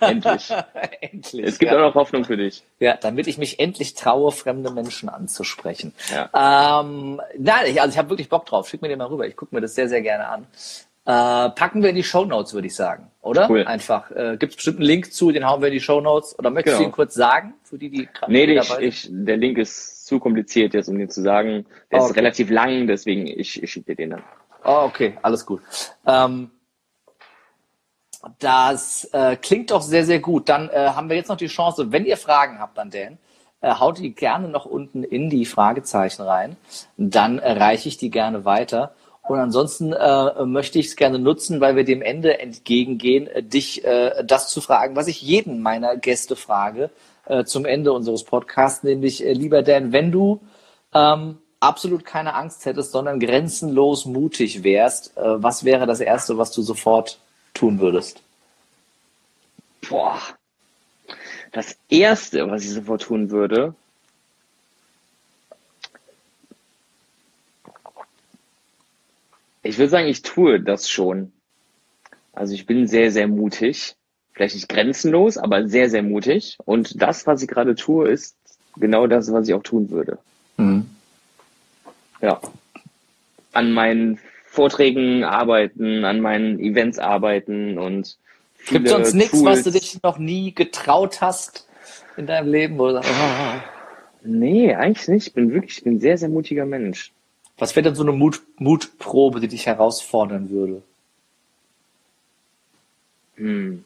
[0.00, 0.52] endlich.
[1.00, 1.44] endlich.
[1.44, 1.78] Es gibt ja.
[1.78, 2.62] auch noch Hoffnung für dich.
[2.78, 5.92] Ja, damit ich mich endlich traue, fremde Menschen anzusprechen.
[6.12, 6.82] Ja.
[6.82, 8.68] Ähm, nein, also ich habe wirklich Bock drauf.
[8.68, 9.26] Schick mir den mal rüber.
[9.26, 10.46] Ich gucke mir das sehr, sehr gerne an.
[11.06, 13.50] Äh, packen wir in die Show Notes, würde ich sagen, oder?
[13.50, 13.64] Cool.
[13.64, 14.10] Einfach.
[14.10, 16.38] Äh, Gibt es bestimmt einen Link zu, den hauen wir in die Show Notes.
[16.38, 16.88] Oder möchtest genau.
[16.88, 20.18] du ihn kurz sagen, für die, die gerade Nee, ich, ich, der Link ist zu
[20.18, 21.66] kompliziert jetzt, um den zu sagen.
[21.90, 22.10] Der okay.
[22.10, 24.22] ist relativ lang, deswegen ich, ich schicke dir den dann.
[24.64, 25.60] Oh, okay, alles gut.
[26.06, 26.50] Ähm,
[28.38, 30.48] das äh, klingt doch sehr, sehr gut.
[30.48, 33.18] Dann äh, haben wir jetzt noch die Chance, wenn ihr Fragen habt an Dan,
[33.60, 36.56] äh, haut die gerne noch unten in die Fragezeichen rein.
[36.96, 38.94] Dann reiche ich die gerne weiter.
[39.26, 43.84] Und ansonsten äh, möchte ich es gerne nutzen, weil wir dem Ende entgegengehen, äh, dich
[43.84, 46.90] äh, das zu fragen, was ich jeden meiner Gäste frage
[47.26, 50.40] äh, zum Ende unseres Podcasts, nämlich, äh, lieber Dan, wenn du
[50.92, 56.52] ähm, absolut keine Angst hättest, sondern grenzenlos mutig wärst, äh, was wäre das Erste, was
[56.52, 57.18] du sofort
[57.54, 58.20] tun würdest?
[59.88, 60.18] Boah.
[61.52, 63.74] Das Erste, was ich sofort tun würde,
[69.64, 71.32] Ich würde sagen, ich tue das schon.
[72.32, 73.96] Also ich bin sehr, sehr mutig.
[74.32, 76.58] Vielleicht nicht grenzenlos, aber sehr, sehr mutig.
[76.64, 78.36] Und das, was ich gerade tue, ist
[78.76, 80.18] genau das, was ich auch tun würde.
[80.58, 80.86] Mhm.
[82.20, 82.40] Ja.
[83.52, 88.18] An meinen Vorträgen arbeiten, an meinen Events arbeiten und
[88.66, 91.66] Gibt sonst nichts, was du dich noch nie getraut hast
[92.16, 92.78] in deinem Leben?
[92.78, 93.60] Wo du sagst, oh.
[94.24, 95.26] Nee, eigentlich nicht.
[95.28, 97.12] Ich bin wirklich, ich bin ein sehr, sehr mutiger Mensch.
[97.58, 100.82] Was wäre denn so eine Mut, Mutprobe, die dich herausfordern würde?
[103.36, 103.84] Hm.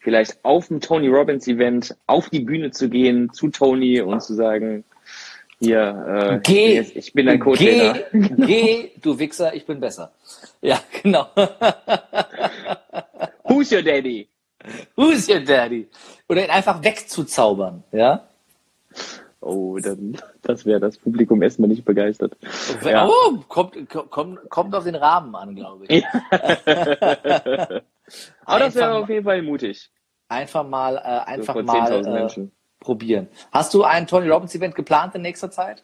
[0.00, 4.34] Vielleicht auf dem Tony Robbins Event auf die Bühne zu gehen zu Tony und zu
[4.34, 4.84] sagen,
[5.58, 7.98] hier, äh, geh, ich bin ein Co-Trainer.
[8.12, 10.10] Geh, geh, du Wichser, ich bin besser.
[10.62, 11.28] Ja, genau.
[13.44, 14.26] Who's your daddy?
[14.96, 15.86] Who's your daddy?
[16.28, 18.26] Oder ihn einfach wegzuzaubern, ja?
[19.42, 22.36] Oh, dann, das wäre das Publikum erstmal nicht begeistert.
[22.84, 23.08] Ja.
[23.08, 26.04] Oh, kommt, kommt, kommt auf den Rahmen an, glaube ich.
[28.44, 29.90] Aber das wäre auf jeden Fall mutig.
[30.28, 32.28] Einfach mal, äh, einfach so mal äh,
[32.80, 33.28] probieren.
[33.50, 35.82] Hast du ein Tony Robbins Event geplant in nächster Zeit?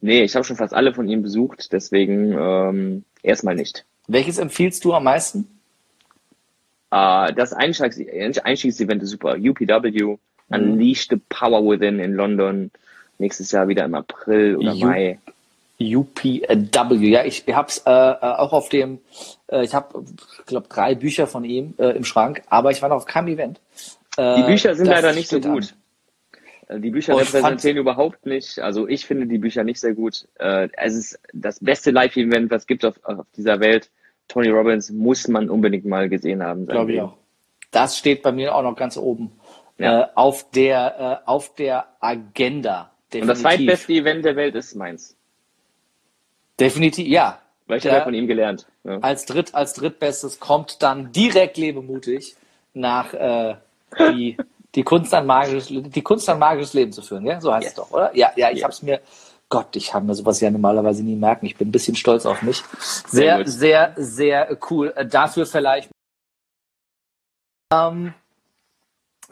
[0.00, 3.84] Nee, ich habe schon fast alle von ihm besucht, deswegen ähm, erstmal nicht.
[4.06, 5.48] Welches empfiehlst du am meisten?
[6.92, 7.98] Uh, das Einstiegs
[8.44, 9.36] Einstiegsevent ist super.
[9.36, 10.18] UPW, mhm.
[10.48, 12.70] Unleash the Power Within in London.
[13.18, 15.18] Nächstes Jahr wieder im April oder U Mai.
[15.80, 19.00] UPW, ja, ich habe es äh, äh, auch auf dem,
[19.48, 20.04] äh, ich habe,
[20.38, 23.28] ich glaube, drei Bücher von ihm äh, im Schrank, aber ich war noch auf keinem
[23.28, 23.60] Event.
[24.16, 25.74] Äh, die Bücher sind leider nicht so gut.
[26.68, 26.76] An.
[26.76, 30.28] Äh, die Bücher repräsentieren überhaupt nicht, also ich finde die Bücher nicht sehr gut.
[30.38, 33.90] Äh, es ist das beste Live-Event, was gibt auf, auf dieser Welt.
[34.28, 36.66] Tony Robbins muss man unbedingt mal gesehen haben.
[36.66, 37.14] Glaube ich auch.
[37.72, 39.32] Das steht bei mir auch noch ganz oben
[39.78, 40.02] ja.
[40.02, 42.90] äh, auf der äh, auf der Agenda.
[43.14, 43.22] Definitiv.
[43.22, 45.16] Und das zweitbeste Event der Welt ist meins.
[46.58, 47.40] Definitiv, ja.
[47.66, 48.66] Weil ich habe von ihm gelernt.
[48.84, 48.98] Ja.
[48.98, 52.36] Als dritt als drittbestes kommt dann direkt lebemutig
[52.74, 53.56] nach äh,
[53.98, 54.36] die
[54.74, 57.40] die Kunst ein magisches die Kunst ein magisches Leben zu führen, ja?
[57.40, 57.72] So heißt yes.
[57.72, 58.14] es doch, oder?
[58.14, 58.64] Ja, ja, ich yes.
[58.64, 59.00] habe es mir
[59.48, 61.46] Gott, ich habe mir sowas ja normalerweise nie merken.
[61.46, 62.62] Ich bin ein bisschen stolz auf mich.
[63.06, 64.92] Sehr, sehr, sehr, sehr cool.
[64.96, 65.90] Äh, dafür vielleicht.
[67.72, 68.14] Ähm,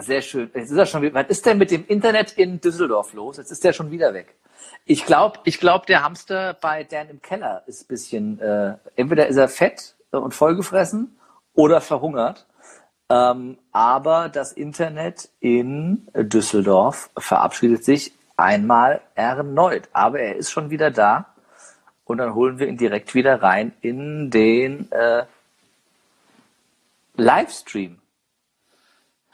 [0.02, 0.50] sehr schön.
[0.54, 1.14] Jetzt ist er schon.
[1.14, 3.36] Was ist denn mit dem Internet in Düsseldorf los?
[3.36, 4.34] Jetzt ist der schon wieder weg.
[4.84, 8.40] Ich glaube, ich glaub, der Hamster bei Dan im Keller ist ein bisschen.
[8.40, 11.16] Äh, entweder ist er fett und vollgefressen
[11.54, 12.46] oder verhungert.
[13.08, 19.88] Ähm, aber das Internet in Düsseldorf verabschiedet sich einmal erneut.
[19.92, 21.26] Aber er ist schon wieder da.
[22.04, 25.24] Und dann holen wir ihn direkt wieder rein in den äh,
[27.16, 28.01] Livestream.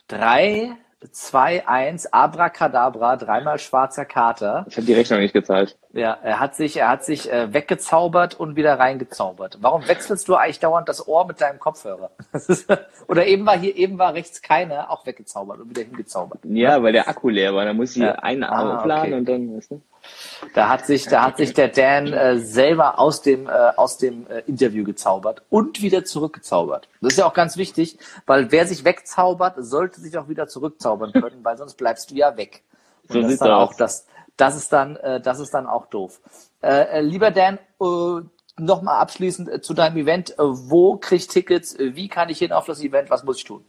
[0.08, 4.66] Drei 2-1, Abracadabra, dreimal schwarzer Kater.
[4.68, 5.76] Ich habe die Rechnung nicht gezahlt.
[5.92, 9.58] Ja, er hat sich, er hat sich äh, weggezaubert und wieder reingezaubert.
[9.60, 12.10] Warum wechselst du eigentlich dauernd das Ohr mit deinem Kopfhörer?
[13.06, 16.40] Oder eben war hier, eben war rechts keiner, auch weggezaubert und wieder hingezaubert.
[16.44, 17.64] Ja, weil der Akku leer war.
[17.64, 18.12] Da muss ich ja.
[18.16, 19.14] einen ah, aufladen okay.
[19.14, 19.80] und dann, weißt du?
[20.54, 24.26] Da hat sich, da hat sich der Dan äh, selber aus dem, äh, aus dem
[24.28, 26.88] äh, Interview gezaubert und wieder zurückgezaubert.
[27.00, 31.12] Das ist ja auch ganz wichtig, weil wer sich wegzaubert, sollte sich auch wieder zurückzaubern
[31.12, 32.62] können, weil sonst bleibst du ja weg.
[33.08, 34.06] Und so das ist dann auch das,
[34.36, 36.20] das ist dann, äh, das ist dann auch doof.
[36.62, 38.22] Äh, äh lieber Dan, äh,
[38.58, 40.32] nochmal abschließend äh, zu deinem Event.
[40.32, 41.76] Äh, wo krieg ich Tickets?
[41.78, 43.10] Wie kann ich hin auf das Event?
[43.10, 43.64] Was muss ich tun?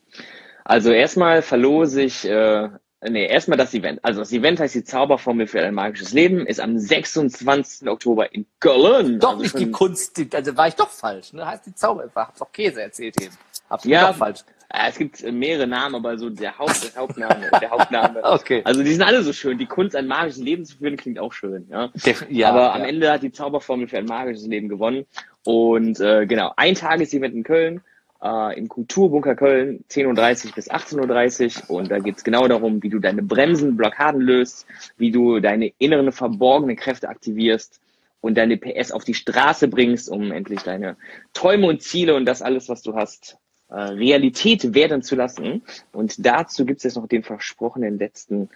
[0.63, 2.69] Also erstmal verlose ich äh,
[3.01, 4.03] Nee, erstmal das Event.
[4.03, 7.87] Also das Event heißt die Zauberformel für ein magisches Leben, ist am 26.
[7.87, 9.19] Oktober in Köln.
[9.19, 11.31] Doch also nicht die Kunst, also war ich doch falsch.
[11.31, 11.45] Ne?
[11.45, 13.33] Heißt die Zauber, hab's doch Käse erzählt eben.
[13.69, 14.41] Hab's ja, doch falsch.
[14.71, 18.23] Es gibt mehrere Namen, aber so der, Haupt, der Hauptname, der Hauptname.
[18.23, 18.61] okay.
[18.65, 19.57] Also die sind alle so schön.
[19.57, 21.67] Die Kunst, ein magisches Leben zu führen, klingt auch schön.
[21.69, 21.89] Ja.
[22.29, 22.73] ja aber ja.
[22.73, 25.05] am Ende hat die Zauberformel für ein magisches Leben gewonnen.
[25.43, 27.81] Und äh, genau, ein Tagesevent in Köln
[28.23, 32.83] äh, im Kulturbunker Köln 10.30 Uhr bis 18.30 Uhr und da geht es genau darum,
[32.83, 34.65] wie du deine Bremsen, Blockaden löst,
[34.97, 37.79] wie du deine inneren verborgenen Kräfte aktivierst
[38.21, 40.97] und deine PS auf die Straße bringst, um endlich deine
[41.33, 43.37] Träume und Ziele und das alles, was du hast,
[43.69, 45.61] äh, Realität werden zu lassen.
[45.93, 48.49] Und dazu gibt es jetzt noch den versprochenen letzten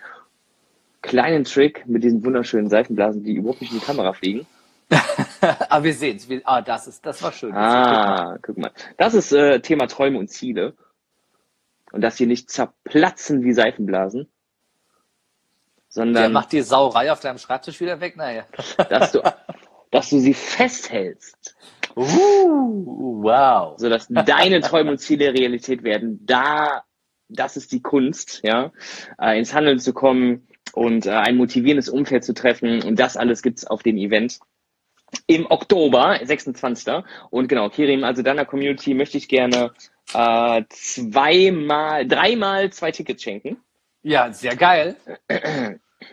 [1.02, 4.46] kleinen Trick mit diesen wunderschönen Seifenblasen, die überhaupt nicht in die Kamera fliegen.
[5.70, 6.28] Aber wir sehen es.
[6.46, 7.54] Ah, das ist, das war schön.
[7.54, 8.72] Ah, guck mal.
[8.98, 10.76] Das ist äh, Thema Träume und Ziele.
[11.92, 14.28] Und dass sie nicht zerplatzen wie Seifenblasen.
[15.90, 16.24] Sondern.
[16.24, 18.46] Der macht die Sauerei auf deinem Schreibtisch wieder weg, naja.
[18.90, 19.22] Dass du,
[19.92, 21.56] dass du sie festhältst.
[21.96, 23.78] Uh, wow.
[23.78, 26.26] Sodass deine Träume und Ziele Realität werden.
[26.26, 26.84] Da,
[27.30, 28.72] das ist die Kunst, ja,
[29.22, 32.82] äh, ins Handeln zu kommen und äh, ein motivierendes Umfeld zu treffen.
[32.82, 34.40] Und das alles gibt's auf dem Event.
[35.28, 37.04] Im Oktober, 26.
[37.30, 39.72] Und genau, Kirim, also deiner Community möchte ich gerne
[40.14, 43.58] äh, zweimal, dreimal zwei Tickets schenken.
[44.02, 44.96] Ja, sehr geil.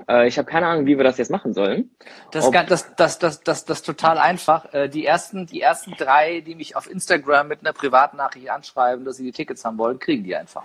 [0.09, 1.91] Äh, ich habe keine Ahnung, wie wir das jetzt machen sollen.
[2.31, 4.73] Das ist das, das, das, das, das total einfach.
[4.73, 9.17] Äh, die ersten, die ersten drei, die mich auf Instagram mit einer Privatnachricht anschreiben, dass
[9.17, 10.63] sie die Tickets haben wollen, kriegen die einfach.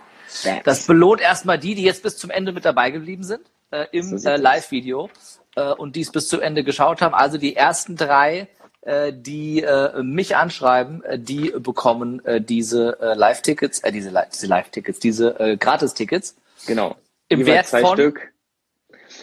[0.64, 4.18] Das belohnt erstmal die, die jetzt bis zum Ende mit dabei geblieben sind äh, im
[4.18, 5.10] so äh, Live-Video
[5.56, 7.14] äh, und dies bis zum Ende geschaut haben.
[7.14, 8.48] Also die ersten drei,
[8.82, 14.46] äh, die äh, mich anschreiben, äh, die bekommen äh, diese äh, Live-Tickets, äh, diese, diese
[14.46, 16.36] Live-Tickets, diese äh, Gratis-Tickets.
[16.66, 16.96] Genau.
[17.28, 18.32] Im Wert zwei von Stück.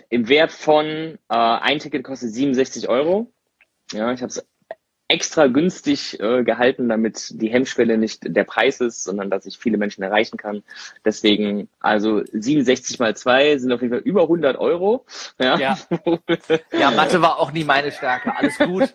[0.10, 3.32] Im Wert von äh, ein Ticket kostet 67 Euro.
[3.92, 4.46] Ja, ich habe es
[5.14, 9.78] extra günstig äh, gehalten, damit die Hemmschwelle nicht der Preis ist, sondern dass ich viele
[9.78, 10.64] Menschen erreichen kann.
[11.06, 15.06] Deswegen, also 67 mal 2 sind auf jeden Fall über 100 Euro.
[15.40, 15.78] Ja, ja.
[16.72, 18.36] ja Mathe war auch nie meine Stärke.
[18.36, 18.92] Alles gut.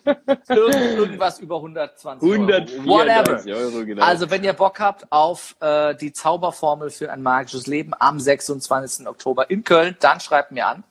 [0.49, 2.47] Irgend, irgendwas über 120 Euro.
[2.85, 3.41] Whatever.
[3.55, 4.03] Euro genau.
[4.03, 9.07] Also wenn ihr Bock habt auf äh, die Zauberformel für ein magisches Leben am 26.
[9.07, 10.83] Oktober in Köln, dann schreibt mir an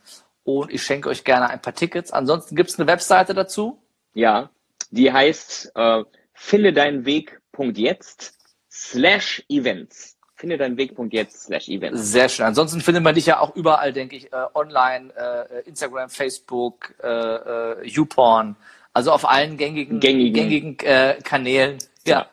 [0.44, 2.12] und ich schenke euch gerne ein paar Tickets.
[2.12, 3.78] Ansonsten gibt es eine Webseite dazu.
[4.14, 4.48] Ja,
[4.90, 8.38] die heißt äh, finde deinen Weg.jetzt
[8.70, 10.16] slash Events.
[10.36, 12.12] Finde deinen Weg.jetzt slash Events.
[12.12, 12.46] Sehr schön.
[12.46, 17.08] Ansonsten findet man dich ja auch überall, denke ich, äh, online, äh, Instagram, Facebook, äh,
[17.08, 18.56] äh, YouPorn,
[18.92, 22.28] also auf allen gängigen, gängigen, gängigen äh, Kanälen, ja,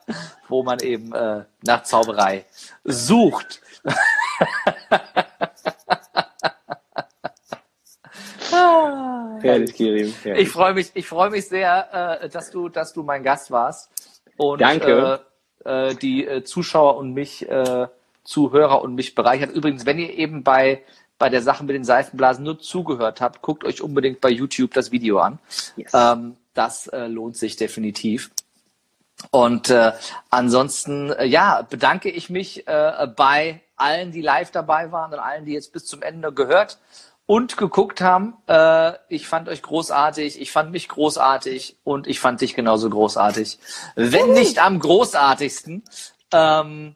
[0.48, 2.46] wo man eben äh, nach Zauberei
[2.84, 3.62] sucht.
[9.46, 10.14] Herrlich, Kirim.
[10.36, 13.90] Ich freue mich, ich freue mich sehr, äh, dass du, dass du mein Gast warst.
[14.38, 15.20] Und, Danke.
[15.20, 15.26] Äh,
[15.66, 17.88] äh, die äh, Zuschauer und mich, äh,
[18.24, 19.52] Zuhörer und mich bereichert.
[19.52, 20.84] Übrigens, wenn ihr eben bei
[21.18, 24.92] bei der Sache mit den Seifenblasen nur zugehört habt, guckt euch unbedingt bei YouTube das
[24.92, 25.40] Video an.
[25.78, 25.94] Yes.
[25.94, 28.32] Ähm, das äh, lohnt sich definitiv.
[29.32, 29.74] Und
[30.30, 35.72] ansonsten, ja, bedanke ich mich bei allen, die live dabei waren und allen, die jetzt
[35.72, 36.80] bis zum Ende gehört
[37.26, 38.36] und geguckt haben.
[38.48, 43.60] Äh, ich fand euch großartig, ich fand mich großartig und ich fand dich genauso großartig.
[43.96, 45.84] Wenn nicht am großartigsten.
[46.32, 46.96] Ähm,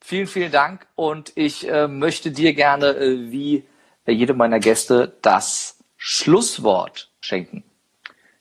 [0.00, 3.64] vielen, vielen Dank und ich äh, möchte dir gerne, äh, wie
[4.06, 7.62] jede meiner Gäste, das Schlusswort schenken.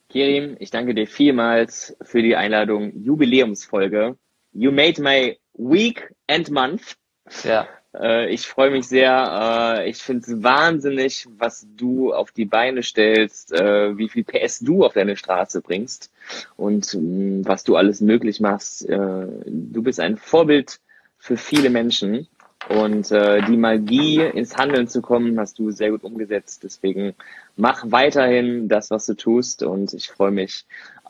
[0.09, 2.91] Kirim, ich danke dir vielmals für die Einladung.
[3.03, 4.17] Jubiläumsfolge.
[4.53, 6.95] You made my week and month.
[7.43, 7.67] Ja.
[7.93, 9.79] Äh, ich freue mich sehr.
[9.79, 14.59] Äh, ich finde es wahnsinnig, was du auf die Beine stellst, äh, wie viel PS
[14.59, 16.11] du auf deine Straße bringst
[16.57, 18.87] und mm, was du alles möglich machst.
[18.89, 20.79] du bist ein Vorbild
[21.17, 22.27] für viele Menschen
[22.69, 26.63] und die Magie ins Handeln zu kommen, hast du sehr gut umgesetzt.
[26.63, 27.15] Deswegen
[27.55, 30.65] mach weiterhin das, was du tust und ich freue mich,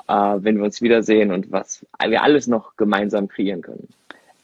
[0.08, 3.90] wenn wir uns wiedersehen und was wir alles noch gemeinsam kreieren können.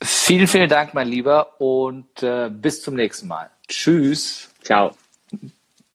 [0.02, 3.50] Vielen, vielen Dank, mein Lieber, und äh, bis zum nächsten Mal.
[3.68, 4.50] Tschüss.
[4.62, 4.96] Ciao.